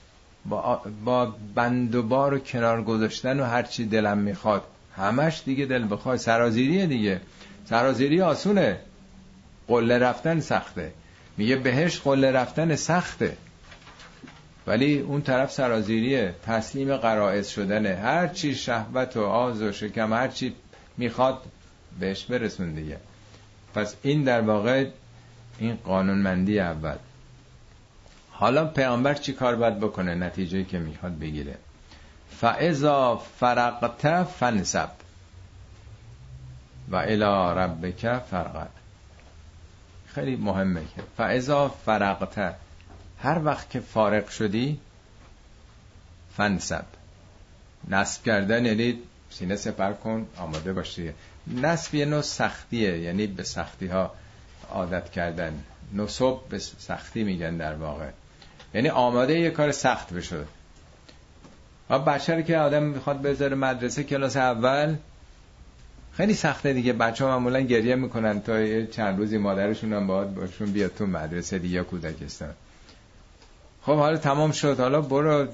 [0.45, 4.63] با, با بند و بار و کنار گذاشتن و هرچی دلم می‌خواد.
[4.95, 6.17] همش دیگه دل بخواد.
[6.17, 7.21] سرازیریه دیگه.
[7.65, 8.79] سرازیری آسونه.
[9.68, 10.91] قله رفتن سخته.
[11.38, 13.38] میگه بهش قله رفتن سخته.
[14.68, 16.36] ولی اون طرف سرازیریه.
[16.45, 17.95] تسلیم قرائز شدنه.
[17.95, 20.55] هر چی شهوت و آز و شکم هر چی
[20.97, 21.41] می‌خواد
[21.99, 22.97] بهش برسون دیگه.
[23.76, 24.88] پس این در واقع
[25.59, 26.95] این قانونمندی اول.
[28.32, 31.55] حالا پیامبر چی کار باید بکنه؟ نتیجه که می‌خواد بگیره.
[32.32, 34.89] فعضا فرقت فنسب
[36.89, 38.70] و الى ربک فرقت
[40.18, 42.55] خیلی مهمه که فعضا فرقت
[43.20, 44.80] هر وقت که فارق شدی
[46.38, 46.86] فنسب.
[47.89, 48.99] نصب کردن یعنی
[49.30, 51.13] سینه سپر کن آماده باشی.
[51.47, 54.13] نصب یه نوع سختیه یعنی به سختی ها
[54.72, 55.63] عادت کردن.
[55.93, 58.09] نصب به سختی میگن در واقع.
[58.74, 60.43] یعنی آماده یه کار سخت بشه.
[61.89, 64.95] و بچه که آدم می‌خواد بذاره مدرسه کلاس اول
[66.18, 66.93] خیلی سخته دیگه.
[66.93, 71.59] بچه ها معمولا گریه می‌کنن تا چند روزی مادرشون هم باید باشون بیاد تو مدرسه
[71.59, 72.53] دیگه کودکستان.
[73.82, 74.80] خب حالا تمام شد.
[74.80, 75.47] حالا برو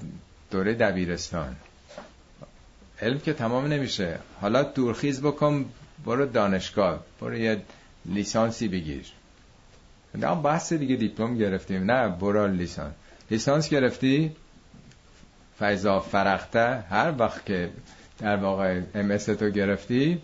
[0.51, 1.55] دوره دبیرستان.
[3.01, 4.19] علم که تمام نمیشه.
[4.41, 5.65] حالا دورخیز بکن
[6.05, 7.03] برو دانشگاه.
[7.21, 7.61] برو یه
[8.05, 9.05] لیسانسی بگیر.
[10.15, 11.91] نه بحث دیگه دیپلم گرفتیم.
[11.91, 12.93] نه برو لیسانس.
[13.31, 14.35] لیسانس گرفتی؟
[15.59, 16.83] فیضا فرخته.
[16.89, 17.69] هر وقت که
[18.19, 20.21] در واقع ام تو گرفتی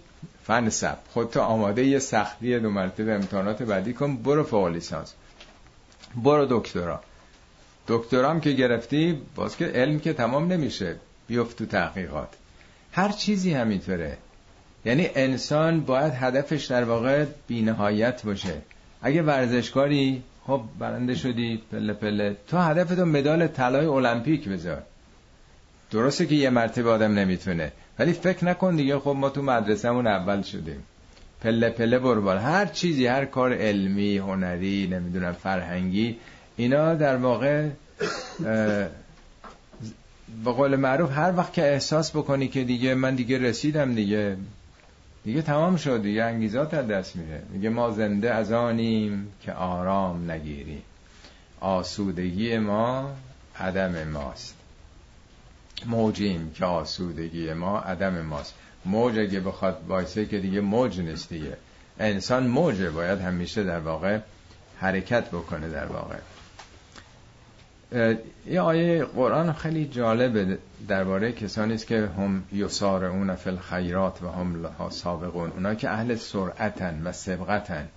[0.49, 0.97] فن سب
[1.37, 5.13] آماده یه سختی دو مرتبه امتحانات بعدی کن برو فوق لیسانس.
[6.15, 6.99] برو دکترا.
[7.87, 10.95] دکترام که گرفتی باز که علم که تمام نمیشه.
[11.27, 12.27] بیفت تو تحقیقات.
[12.91, 14.17] هر چیزی همینطوره.
[14.85, 18.61] یعنی انسان باید هدفش در واقع بینهایت باشه.
[19.01, 22.37] اگه ورزشکاری خب برنده شدی پله پله.
[22.47, 24.83] تو هدفتو مدال طلای المپیک بذار.
[25.91, 27.71] درسته که یه مرتبه آدم نمی‌تونه.
[27.99, 30.83] ولی فکر نکن دیگه خب ما تو مدرسهمون اول شدیم.
[31.41, 36.17] پله پله برو هر چیزی هر کار علمی هنری نمی‌دونم فرهنگی
[36.57, 37.69] اینا در واقع
[40.43, 44.37] به قول معروف هر وقت که احساس بکنی که دیگه من دیگه رسیدم دیگه
[45.25, 47.41] دیگه تمام شد دیگه انگیزات از دست میره.
[47.49, 50.81] میگه ما زنده از آنیم که آرام نگیریم.
[51.59, 53.11] آسودگی ما
[53.59, 54.58] عدم ماست.
[55.87, 58.53] موجیم که آسودگی ما عدم ماست.
[58.85, 61.57] موج اگه بخواد بایسته که دیگه موج نیست دیگه.
[61.99, 64.19] انسان موجه باید همیشه در واقع
[64.77, 66.15] حرکت بکنه در واقع.
[68.47, 70.57] یه آیه قرآن خیلی جالبه
[70.87, 75.49] درباره کسانی است که هم یسارعون فی الخیرات و هم لها سابقون.
[75.49, 77.87] اونا که اهل سرعتن و سبقتن.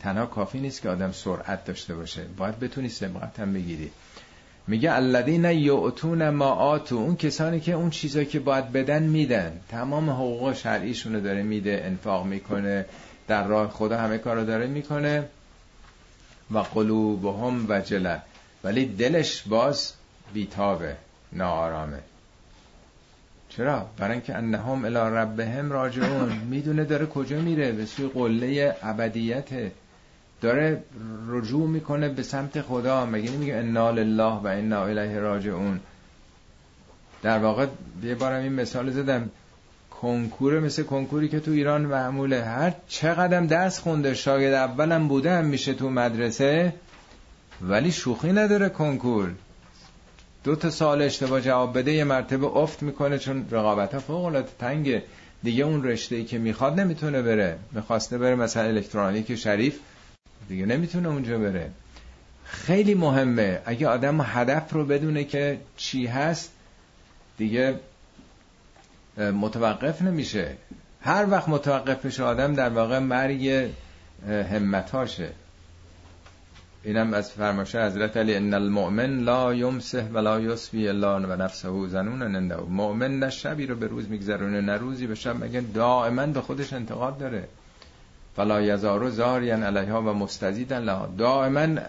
[0.00, 2.24] تنها کافی نیست که آدم سرعت داشته باشه.
[2.36, 3.90] باید بتونی سبقت هم بگیری.
[4.68, 9.60] میگه الذین یعتون ما آتو اون کسانی که اون چیزایی که باید بدن میدن.
[9.68, 12.86] تمام حقوق شرعیشونو داره میده انفاق می‌کنه
[13.28, 15.24] در راه خدا همه کارو داره می‌کنه.
[16.50, 18.20] و قلوبهم وجله.
[18.64, 19.92] ولی دلش باز
[20.34, 20.96] بیتابه
[21.32, 21.98] ناآرامه.
[23.48, 26.32] چرا؟ برای اینکه انهم الی ربهم راجعون.
[26.32, 29.48] می‌دونه داره کجا میره به سوی قله ابدیت
[30.40, 30.82] داره
[31.28, 33.06] رجوع می‌کنه به سمت خدا.
[33.06, 35.80] مگه نمیگه انا لله و انا الیه راجعون
[37.22, 37.66] در واقع
[38.02, 39.30] یه بارم این مثال زدم.
[39.90, 42.44] کنکور مثل کنکوری که تو ایران معموله.
[42.44, 46.72] هر چقدر درس خونده شاگرد اولم بوده هم میشه تو مدرسه
[47.62, 49.30] ولی شوخی نداره کنکور.
[50.44, 54.48] دو تا سال اشتباه جواب بده یه مرتبه افت می‌کنه چون رقابت ها فوق العاده
[54.58, 55.02] تنگه.
[55.42, 57.58] دیگه اون رشته ای که می‌خواد نمی‌تونه بره.
[57.72, 59.78] می‌خواسته بره مثلا الکترونیک شریف.
[60.48, 61.70] دیگه نمی‌تونه اونجا بره.
[62.44, 63.60] خیلی مهمه.
[63.64, 66.52] اگه آدم هدف رو بدونه که چی هست
[67.38, 67.80] دیگه
[69.18, 70.56] متوقف نمیشه.
[71.00, 73.70] هر وقت متوقف بشه آدم در واقع مرگ
[74.28, 75.30] همتاشه
[76.84, 82.22] اینم از فرماشه حضرت علی ان المؤمن لا یمسه ولا یسوی الا و نفسه زنون
[82.22, 86.40] ننده مؤمن نه شبی رو به روز میگذرونه نه روزی به شب مگه دائما به
[86.40, 87.48] خودش انتقاد داره؟
[88.38, 91.06] فلا یزارو زارین علیها و مستزیدن لها.
[91.18, 91.80] دائما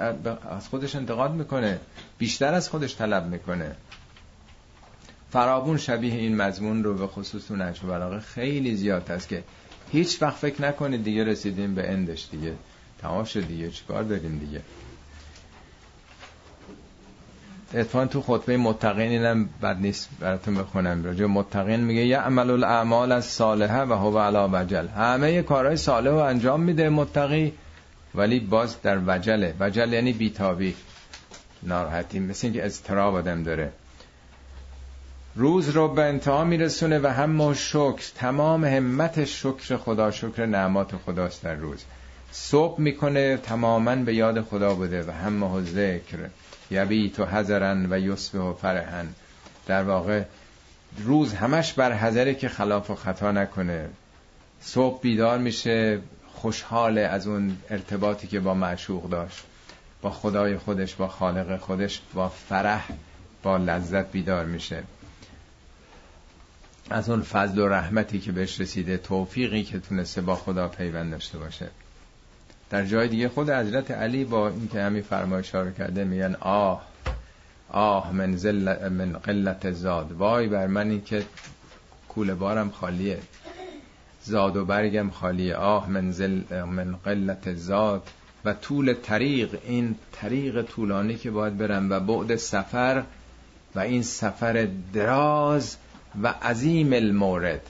[0.50, 1.80] از خودش انتقاد می‌کنه.
[2.18, 3.76] بیشتر از خودش طلب می‌کنه.
[5.32, 9.44] فرابون شبیه این مضمون رو به خصوص تو نجم بلاغه خیلی زیاد است که
[9.92, 12.54] هیچ وقت فکر نکنید دیگه رسیدیم به اندش دیگه.
[13.02, 13.70] تمام شد دیگه.
[13.72, 14.62] چیکار داریم دیگه؟
[17.74, 21.04] اتفاقا تو خطبه متقین اینم بد نیست براتون بخونم.
[21.04, 24.88] راجع متقین میگه یه عمل الاعمال از صالحه و هو علا وجل.
[24.88, 27.54] همه کارهای صالح رو انجام میده متقی
[28.16, 29.54] ولی باز در وجله.
[29.60, 30.76] وجل یعنی بیتابی
[31.64, 33.72] ناراحتی مثل اینکه اضطراب آدم داره.
[35.36, 41.44] روز رو به انتها میرسونه و هم شکر تمام همت شکر خدا شکر نعمات خداست
[41.44, 41.84] در روز.
[42.32, 46.18] صبح می‌کنه تماما به یاد خدا بوده و همه ذکر.
[46.72, 49.14] یبی تو حذرن و یصبح و فرحن
[49.68, 50.24] در واقع
[50.98, 53.90] روز همش بر حذره که خلاف و خطا نکنه.
[54.62, 56.00] صبح بیدار میشه
[56.34, 59.44] خوشحال از اون ارتباطی که با معشوق داشت
[60.02, 62.90] با خدای خودش با خالق خودش با فرح
[63.44, 64.84] با لذت بیدار میشه.
[66.90, 71.38] از اون فضل و رحمتی که بهش رسیده توفیقی که تونسته با خدا پیوند داشته
[71.38, 71.70] باشه.
[72.70, 76.90] در جای دیگه خود حضرت علی با اینکه همین فرمایش رو کرده میگن آه
[77.70, 80.12] آه من, زل من قلت زاد.
[80.12, 81.24] وای بر من این که
[82.10, 83.18] کوله بارم خالیه.
[84.24, 85.56] زاد و برگم خالیه.
[85.56, 88.10] آه من, زل من قلت زاد.
[88.46, 93.04] و طول طریق این طریق طولانی که باید برم و بعد سفر
[93.76, 95.78] و این سفر دراز
[96.24, 97.62] و عظیم المورد.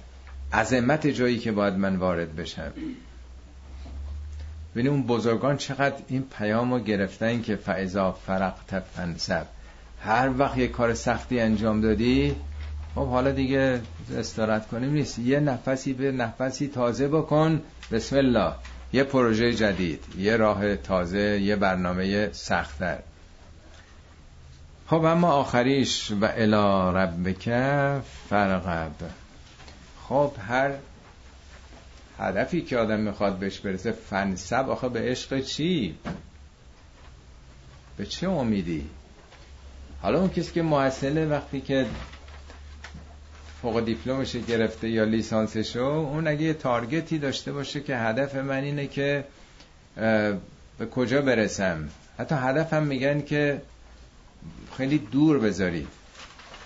[0.54, 2.72] عظمت جایی که باید من وارد بشم.
[4.80, 9.46] ببینید اون بزرگان چقدر این پیام رو گرفتن که فعضا فرقت فنسب
[10.02, 12.36] هر وقت یه کار سختی انجام دادی
[12.96, 13.82] خب حالا دیگه
[14.18, 15.20] استارت کنیم نیست.
[15.20, 17.62] یه نفسی به نفسی تازه بکن.
[17.92, 18.54] بسم الله.
[18.94, 22.98] یه پروژه جدید یه راه تازه یه برنامه سختتر.
[24.88, 27.50] خب اما آخریش و الا ربک
[28.30, 28.92] فرقب
[30.10, 30.72] خب هر
[32.20, 35.96] هدفی که آدم می‌خواد بهش برسه فنسب آخه به عشق چی؟
[37.98, 38.90] به چه امیدی؟
[40.02, 41.86] حالا اون کسی که محصله وقتی که
[43.62, 48.88] فوق دیپلمش گرفته یا لیسانسشو اون اگه یه تارگتی داشته باشه که هدف من اینه
[48.88, 49.24] که
[50.78, 53.62] به کجا برسم؟ حتی هدفم میگن که
[54.78, 55.99] خیلی دور بذارید.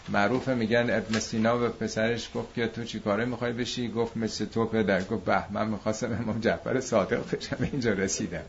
[0.09, 4.45] معروفه میگن ابن سینا به پسرش گفت که تو چی کاره می‌خوای بشی؟ گفت مثل
[4.45, 5.03] تو پدر.
[5.03, 7.57] گفت به من می‌خواستم امام جعفر صادق بشم.
[7.71, 8.43] اینجا رسیدم.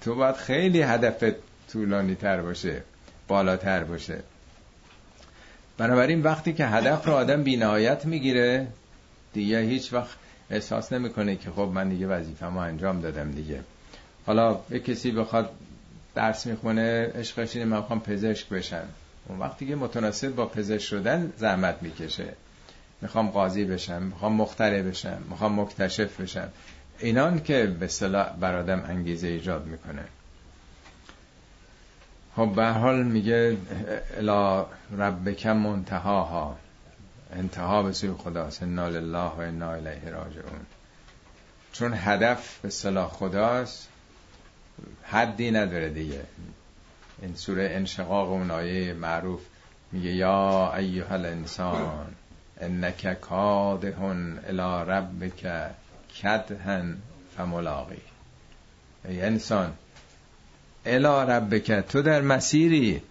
[0.00, 1.24] تو باید خیلی هدف
[1.72, 2.82] طولانی تر باشه
[3.28, 4.18] بالاتر باشه.
[5.78, 8.66] بنابراین وقتی که هدف رو آدم بینهایت می‌گیره
[9.32, 10.16] دیگه هیچ وقت
[10.50, 13.60] احساس نمی‌کنه که خب من دیگه وظیفه‌مو انجام دادم دیگه.
[14.26, 15.50] حالا یه کسی بخواد
[16.14, 18.88] درس می‌خونه عشقش اینه من پزشک بشم.
[19.28, 22.32] اون وقتی که متناسب با پزشک شدن زحمت می‌کشه.
[23.00, 26.48] می‌خوام قاضی بشم می‌خوام مختره بشم می‌خوام مکتشف بشم.
[26.98, 30.04] اینان که به صلاح برادم انگیزه ایجاد می‌کنه.
[32.36, 33.56] خب به حال میگه
[34.16, 34.66] الا
[34.98, 36.56] ربک منتهاها.
[37.32, 40.66] انتها به سوی خداست انا لله و انا الیه راجعون.
[41.72, 43.88] چون هدف به صلاح خداست
[45.02, 46.20] حدی نداره دیگه.
[47.22, 49.40] این سوره انشقاق اون آیه معروف
[49.92, 52.06] میگه یا ایها الانسان
[52.60, 55.70] انک کادهن الی ربک
[56.22, 56.96] کدهن
[57.36, 58.02] فملاقی.
[59.08, 59.72] ای انسان
[60.86, 63.02] الی ربک تو در مسیری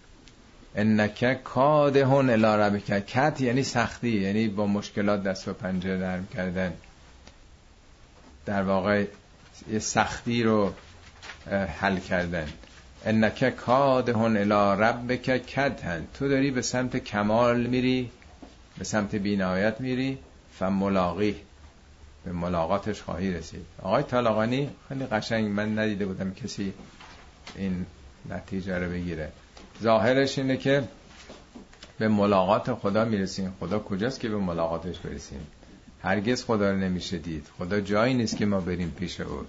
[0.76, 3.06] انک کادهن الی ربک.
[3.06, 6.72] کد یعنی سختی یعنی با مشکلات دست و پنجه نرم کردن.
[8.46, 9.04] در واقع
[9.70, 10.72] یه سختی رو
[11.80, 12.48] حل کردن.
[13.06, 18.10] انک کادهن الی ربک کدهن تو داری به سمت کمال میری
[18.78, 20.18] به سمت بینایت میری
[20.52, 21.36] فملاقی
[22.24, 23.66] به ملاقاتش خواهی رسید.
[23.82, 26.72] آقای طالقانی خیلی قشنگ من ندیده بودم کسی
[27.56, 27.86] این
[28.30, 29.32] نتیجه رو بگیره.
[29.82, 30.82] ظاهرش اینه که
[31.98, 33.54] به ملاقات خدا می‌رسیم.
[33.60, 35.46] خدا کجاست که به ملاقاتش برسیم؟
[36.02, 39.44] هرگز خدا رو نمیشه دید خدا جایی نیست که ما بریم پیش او.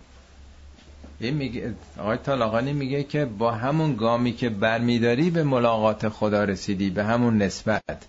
[1.19, 6.89] این میگه آقای طالاقانی میگه که با همون گامی که برمیداری به ملاقات خدا رسیدی
[6.89, 8.05] به همون نسبت.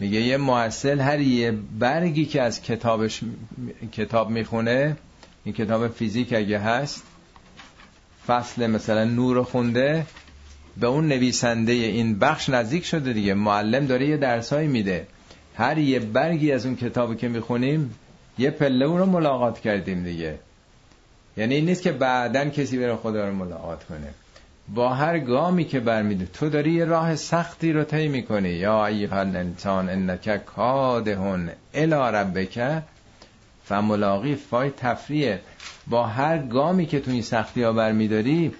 [0.00, 3.20] میگه یه معسل هر یه برگی که از کتابش
[3.92, 4.96] کتاب می‌خونه
[5.44, 7.02] این کتاب فیزیک اگه هست
[8.26, 10.06] فصل مثلا نور خونده
[10.76, 13.34] به اون نویسنده این بخش نزدیک شده دیگه.
[13.34, 15.06] معلم داره یه درسایی میده.
[15.54, 17.94] هر یه برگی از اون کتابی که می‌خونیم
[18.38, 20.38] یه پله اون رو ملاقات کردیم دیگه.
[21.38, 24.08] یعنی این نیست که بعدا کسی بره خدا رو ملاقات کنه.
[24.74, 28.48] با هر گامی که برمیده تو داری یه راه سختی رو طی می‌کنی.
[28.48, 32.82] یا ایها الانسان انک کادهون الی ربک
[33.64, 35.40] فملاقی فای تفریه
[35.86, 38.52] با هر گامی که تو این سختی ها برمیداری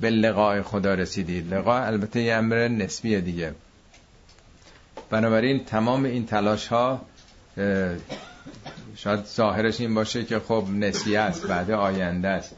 [0.00, 1.40] به لقای خدا رسیدی.
[1.40, 3.54] لقا البته یه امر نسبیه دیگه.
[5.10, 7.00] بنابراین تمام این تلاش ها
[8.96, 12.56] شاید ظاهرش این باشه که خب نسیه است بعد آینده است.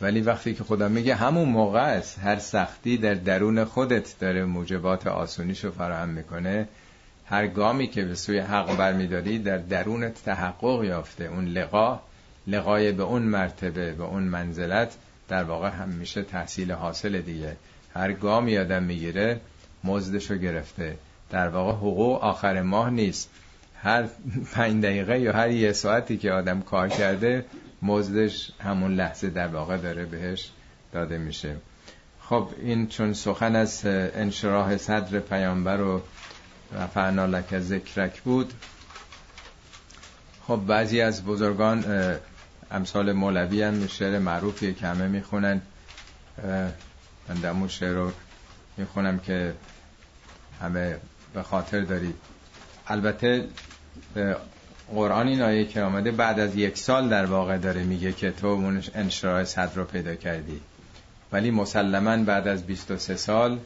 [0.00, 5.06] ولی وقتی که خدا میگه همون موقع است هر سختی در درون خودت داره موجبات
[5.06, 6.68] آسونیشو فراهم می‌کنه.
[7.26, 11.24] هر گامی که به سوی حق برمیداری در درونت تحقق یافته.
[11.24, 12.00] اون لقا
[12.46, 14.96] لقای به اون مرتبه به اون منزلت
[15.28, 17.56] در واقع هم میشه تحصیل حاصل دیگه.
[17.94, 19.40] هر گامی آدم می‌گیره
[19.84, 20.96] مزدشو گرفته.
[21.30, 23.30] در واقع حقوق آخر ماه نیست.
[23.82, 24.04] هر
[24.52, 27.44] پنج دقیقه یا هر یه ساعتی که آدم کار کرده
[27.82, 30.50] مزدش همون لحظه در واقع داره بهش
[30.92, 31.56] داده میشه.
[32.20, 36.02] خب این چون سخن از انشراح صدر پیامبر و
[36.72, 38.52] رفعنا لک ذکرک بود.
[40.46, 41.84] خب بعضی از بزرگان
[42.70, 45.60] امثال مولوی هم شعر معروفی که همه می‌خونن.
[47.28, 48.12] من دمون شعر رو
[48.76, 49.54] می‌خونم که
[50.60, 50.96] همه
[51.34, 52.14] به خاطر دارید
[52.86, 53.48] البته
[54.94, 58.72] قرآن این آیه که آمده بعد از یک سال در واقع داره میگه که تو
[58.94, 60.60] انشراح صدر رو پیدا کردی.
[61.32, 63.58] ولی مسلما بعد از 23 سال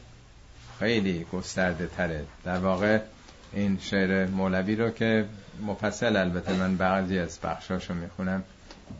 [0.79, 2.25] خیلی گسترده تره.
[2.45, 2.99] در واقع
[3.53, 5.25] این شعر مولوی رو که
[5.67, 8.43] مفصل البته من بعضی از بخشاشو می‌خونم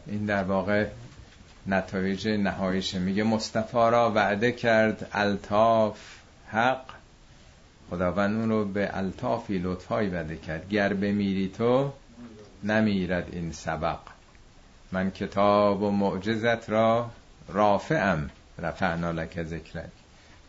[0.07, 0.88] این در واقع
[1.67, 2.99] نتایج نهاییشه.
[2.99, 5.97] میگه مصطفی را وعده کرد الطاف
[6.47, 6.86] حق
[7.93, 10.69] خداوند اون رو به الطافی لطفایی وعده کرد.
[10.69, 11.91] گر بمیری تو
[12.63, 13.97] نمیرد این سبق.
[14.91, 17.09] من کتاب و معجزت را
[17.47, 18.29] رافعم.
[18.59, 19.89] رفعنا لک ذکرک.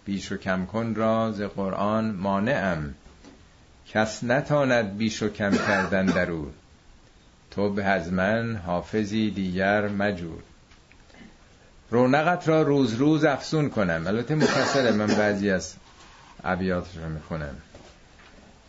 [0.05, 2.95] بیش و کم کن را ز قرآن مانعم.
[3.89, 6.53] کس نتاند بیش و کم کردن در او.
[7.51, 10.43] تو به از من حافظی دیگر مجور.
[11.91, 14.05] رونقت را روز روز افسون کنم.
[14.07, 15.75] البته مفصله من بعضی از
[16.45, 17.57] عبیاتش رو می‌خونم.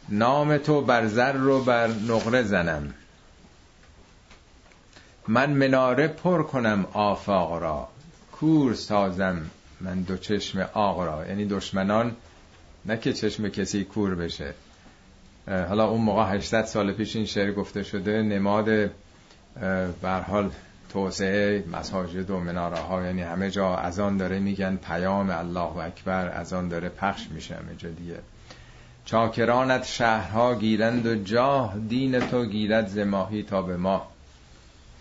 [0.10, 2.94] نام تو بر زر رو بر نقره زنم.
[5.28, 7.88] من مناره پر کنم آفاق را.
[8.32, 9.42] کور سازم
[9.82, 11.28] من دو چشم آق را.
[11.28, 12.16] یعنی دشمنان
[12.86, 14.54] نه که چشم کسی کور بشه.
[15.48, 18.92] حالا اون موقع 800 سال پیش این شعر گفته شده نماد
[20.02, 20.52] بر حال
[20.96, 26.30] توسعه مساجد و مناره ها یعنی همه جا از آن داره میگن پیام الله اکبر
[26.30, 28.20] از آن داره پخش میشه همه جا دیگه.
[29.06, 34.08] چاکرانت شهرها گیرند و جاه دین تو گیرد زماهی تا به ما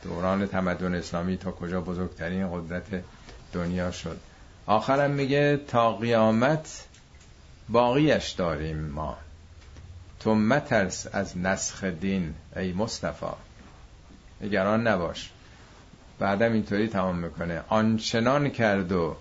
[0.04, 3.04] دوران تمدن اسلامی تا کجا بزرگترین قدرت
[3.52, 4.20] دنیا شد.
[4.66, 6.86] آخرم میگه تا قیامت
[7.68, 9.16] باقیش داریم ما.
[10.20, 13.26] تو مترس از نسخ دین ای مصطفی.
[14.40, 15.33] نگران نباش.
[16.18, 17.64] بعدم اینطوری تمام می‌کنه.
[17.68, 19.16] آنچنان کرد و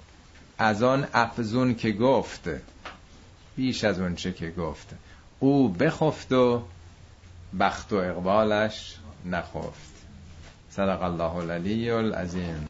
[0.57, 2.49] از آن افزون که گفت
[3.55, 4.95] بیش از اون چه که گفت
[5.39, 6.63] او بخفت و
[7.59, 9.93] بخت و اقبالش نخفت.
[10.69, 12.67] صدق الله العلی العظیم.